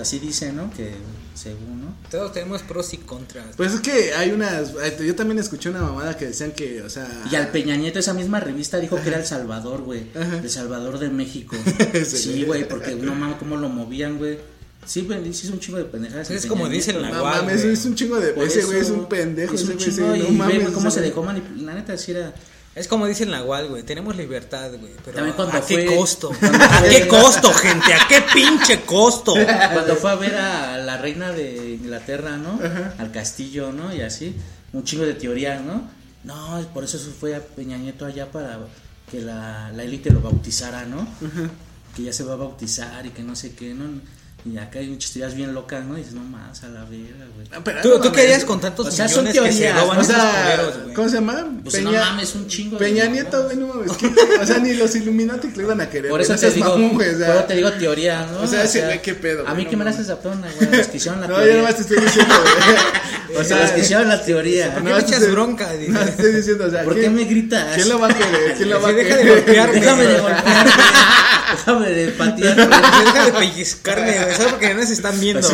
[0.00, 0.70] así dice, ¿no?
[0.70, 0.92] Que
[1.34, 1.94] según, ¿no?
[2.10, 3.56] Todos tenemos pros y contras.
[3.56, 4.72] Pues es que hay unas.
[4.98, 7.08] Yo también escuché una mamada que decían que, o sea.
[7.30, 10.06] Y al Peña Nieto, esa misma revista dijo que era El Salvador, güey.
[10.14, 11.56] El Salvador de México.
[11.92, 12.68] Ese sí, güey.
[12.68, 14.38] porque no mames, cómo lo movían, güey.
[14.86, 16.30] Sí, güey, sí es un chingo de pendejadas.
[16.30, 18.34] Es como dicen la No Nahual, mames, es un chingo de.
[18.44, 19.54] Ese güey es un pendejo.
[19.54, 20.70] Es ese un güey, sí, chingo, y no mames.
[20.70, 21.62] cómo ese se dejó manipular.
[21.62, 22.34] La neta, sí era.
[22.74, 23.84] Es como dice el Nahual, güey.
[23.84, 24.92] Tenemos libertad, güey.
[25.04, 26.32] Pero También cuando ¿a qué costo?
[26.32, 27.94] ¿A qué costo, gente?
[27.94, 29.34] ¿A qué pinche costo?
[29.72, 32.58] Cuando fue a ver a la reina de Inglaterra, ¿no?
[32.98, 33.94] Al castillo, ¿no?
[33.94, 34.34] Y así.
[34.72, 35.88] Un chingo de teorías, ¿no?
[36.24, 38.58] No, por eso se fue a Peña Nieto allá para
[39.10, 41.06] que la, la élite lo bautizara, ¿no?
[41.94, 43.84] Que ya se va a bautizar y que no sé qué, ¿no?
[44.46, 45.94] Y acá hay muchas teorías bien locas, ¿no?
[45.96, 47.46] Y dices, no más, a la verga, güey.
[47.50, 49.64] Ah, pero ¿Tú, no tú qué harías con tantos O sea, son millones que se
[49.64, 50.94] teorías, roban O esos sea, güey?
[50.94, 51.46] ¿cómo se llama?
[51.64, 53.06] Pues no mames, un chingo de Peña.
[53.06, 53.90] Nieto, güey, no mames.
[54.42, 56.10] O sea, ni los Illuminati que lo iban a querer.
[56.10, 58.40] Por eso no te digo, mamón, güey, o sea, por eso te digo teoría, ¿no?
[58.42, 60.06] O sea, ese güey, qué pedo, A mí no que me la mames.
[60.08, 61.52] haces zapón, güey, los que hicieron la No, teoría.
[61.54, 62.76] yo nomás te estoy diciendo, güey.
[63.34, 64.72] O los sea, que hicieron la teoría.
[64.74, 65.72] ¿Por qué no, me te echas estoy- bronca?
[65.72, 65.92] Dice.
[65.92, 67.74] No, te estoy diciendo, o sea, ¿Por qué ¿quién- me gritas?
[67.74, 68.54] ¿Quién lo va a querer?
[68.56, 69.34] ¿Quién lo va a Sí, deja de querer?
[69.36, 69.74] golpearme.
[69.80, 70.66] Déjame de golpear,
[71.56, 72.56] Déjame de patear.
[73.04, 74.14] Deja de pellizcarme.
[74.14, 74.38] ¿Sabes?
[74.50, 75.48] Porque no se están viendo.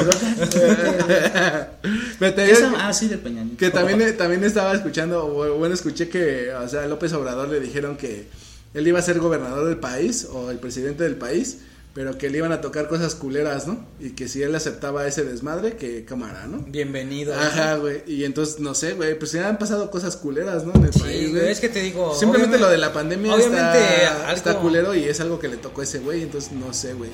[2.18, 3.44] Pero te digo Ah, sí, del Peña.
[3.58, 5.26] Que también, también estaba escuchando,
[5.56, 8.26] bueno, escuché que, o sea, López Obrador le dijeron que
[8.74, 11.58] él iba a ser gobernador del país o el presidente del país,
[11.95, 13.84] pero que le iban a tocar cosas culeras, ¿no?
[13.99, 16.59] Y que si él aceptaba ese desmadre, que cámara, ¿no?
[16.68, 17.34] Bienvenido.
[17.34, 18.03] Ajá, güey.
[18.07, 20.72] Y entonces, no sé, güey, pues ya han pasado cosas culeras, ¿no?
[20.74, 22.14] En el Sí, país, güey, es que te digo.
[22.14, 25.57] Simplemente lo de la pandemia obviamente, está, algo- está culero y es algo que le
[25.57, 27.11] tocó a ese güey, entonces no sé, güey.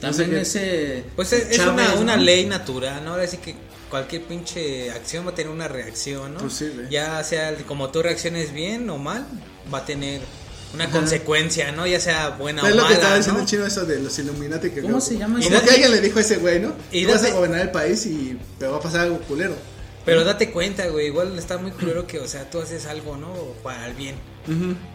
[0.00, 1.04] También No sé qué- ese.
[1.16, 2.22] Pues es, es Chávez, una, una ¿no?
[2.22, 3.12] ley natural, ¿no?
[3.12, 3.54] Ahora sí que
[3.88, 6.40] cualquier pinche acción va a tener una reacción, ¿no?
[6.40, 6.90] Pues sí, güey.
[6.90, 9.26] Ya sea como tú reacciones bien o mal,
[9.72, 10.20] va a tener
[10.74, 11.86] una consecuencia, ¿no?
[11.86, 13.44] Ya sea buena es o lo que estaba mala, diciendo ¿no?
[13.44, 15.64] el chino eso de los Illuminati que ¿Cómo se llama Como ese?
[15.64, 16.72] que alguien le dijo a ese güey, ¿no?
[16.90, 19.54] Y vas a date- gobernar el país y te va a pasar algo culero.
[20.04, 23.32] Pero date cuenta, güey, igual está muy culero que, o sea, tú haces algo, ¿no?
[23.62, 24.16] Para el bien.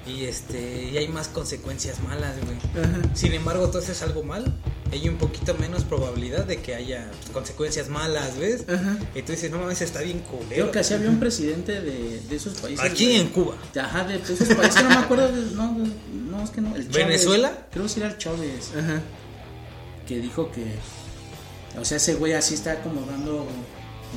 [0.06, 2.58] Y este, y hay más consecuencias malas, güey.
[3.14, 4.54] Sin embargo, tú haces algo mal,
[4.92, 8.64] hay un poquito menos probabilidad de que haya consecuencias malas, ¿ves?
[8.70, 8.98] Ajá.
[9.16, 10.48] Y tú dices, no mames, está bien culero.
[10.50, 12.86] Creo que así había un presidente de, de esos países.
[12.86, 13.56] Aquí en Cuba.
[13.80, 14.82] Ajá, de esos países.
[14.84, 15.28] no me acuerdo.
[15.32, 15.78] de- no,
[16.30, 16.76] no, es que no.
[16.76, 17.06] El Chávez.
[17.08, 17.68] ¿Venezuela?
[17.72, 18.72] Creo que sí era el Chávez.
[18.78, 19.02] Ajá.
[20.08, 20.64] Que dijo que.
[21.80, 23.46] O sea, ese güey así está como dando.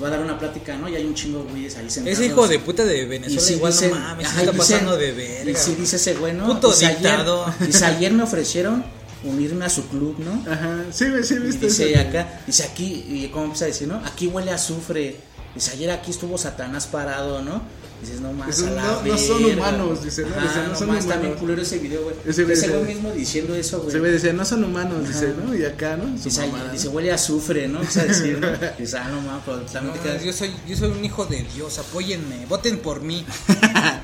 [0.00, 0.88] Va a dar una plática, ¿no?
[0.88, 2.16] Y hay un chingo de güeyes ahí sentados.
[2.18, 4.56] Ese hijo de puta de Y Venezuela sí igual dice- no mames, se está y
[4.56, 5.58] pasando de Y verga.
[5.58, 6.46] sí dice ese güey, ¿no?
[6.46, 7.52] Puto Dice, ayer- dictador.
[7.58, 8.84] Dice, ayer me ofrecieron
[9.24, 10.50] unirme a su club, ¿no?
[10.50, 11.66] Ajá, sí, sí, viste.
[11.66, 12.00] dice eso?
[12.08, 13.96] acá, dice aquí, y cómo empieza a decir, ¿no?
[14.04, 15.16] Aquí huele a azufre.
[15.54, 17.60] Dice, ayer aquí estuvo Satanás parado, ¿no?
[18.00, 19.56] Dices, no más, Dice, a la no- no son verga".
[19.68, 21.40] humanos, dice, no, Ajá, dice, no no son más, está bien humanos.
[21.40, 22.14] culero ese video, güey.
[22.24, 23.90] Ese güey Ese dice- mismo diciendo eso, güey.
[23.92, 25.34] Se ve, decía, no son humanos, dice.
[25.44, 25.54] ¿no?
[25.54, 26.16] Y acá, ¿no?
[26.16, 26.92] Su Dice, mamada, dice, ¿no?
[26.92, 27.80] huele a azufre, ¿no?
[27.80, 28.48] Empieza a decir, ¿no?
[28.78, 30.24] Dice, ah, no mames, pero también te No, quedas...
[30.24, 33.26] yo soy yo soy un hijo de Dios, apóyenme, voten por mí.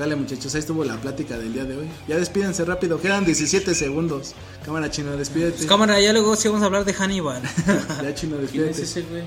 [0.00, 1.86] Sale muchachos, ahí estuvo la plática del día de hoy.
[2.08, 4.32] Ya despídense rápido, quedan 17 segundos.
[4.64, 5.58] Cámara chino, despídete.
[5.58, 7.42] Pues, cámara, ya luego sí vamos a hablar de Hannibal.
[8.02, 8.82] Ya chino, ¿Quién es despídete.
[8.82, 9.24] ese, güey?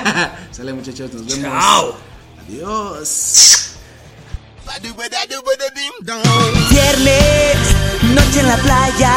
[0.52, 1.42] Sale muchachos, nos vemos.
[1.42, 1.96] Chao.
[2.48, 3.72] Adiós.
[6.70, 7.56] Viernes,
[8.14, 9.14] noche en la playa.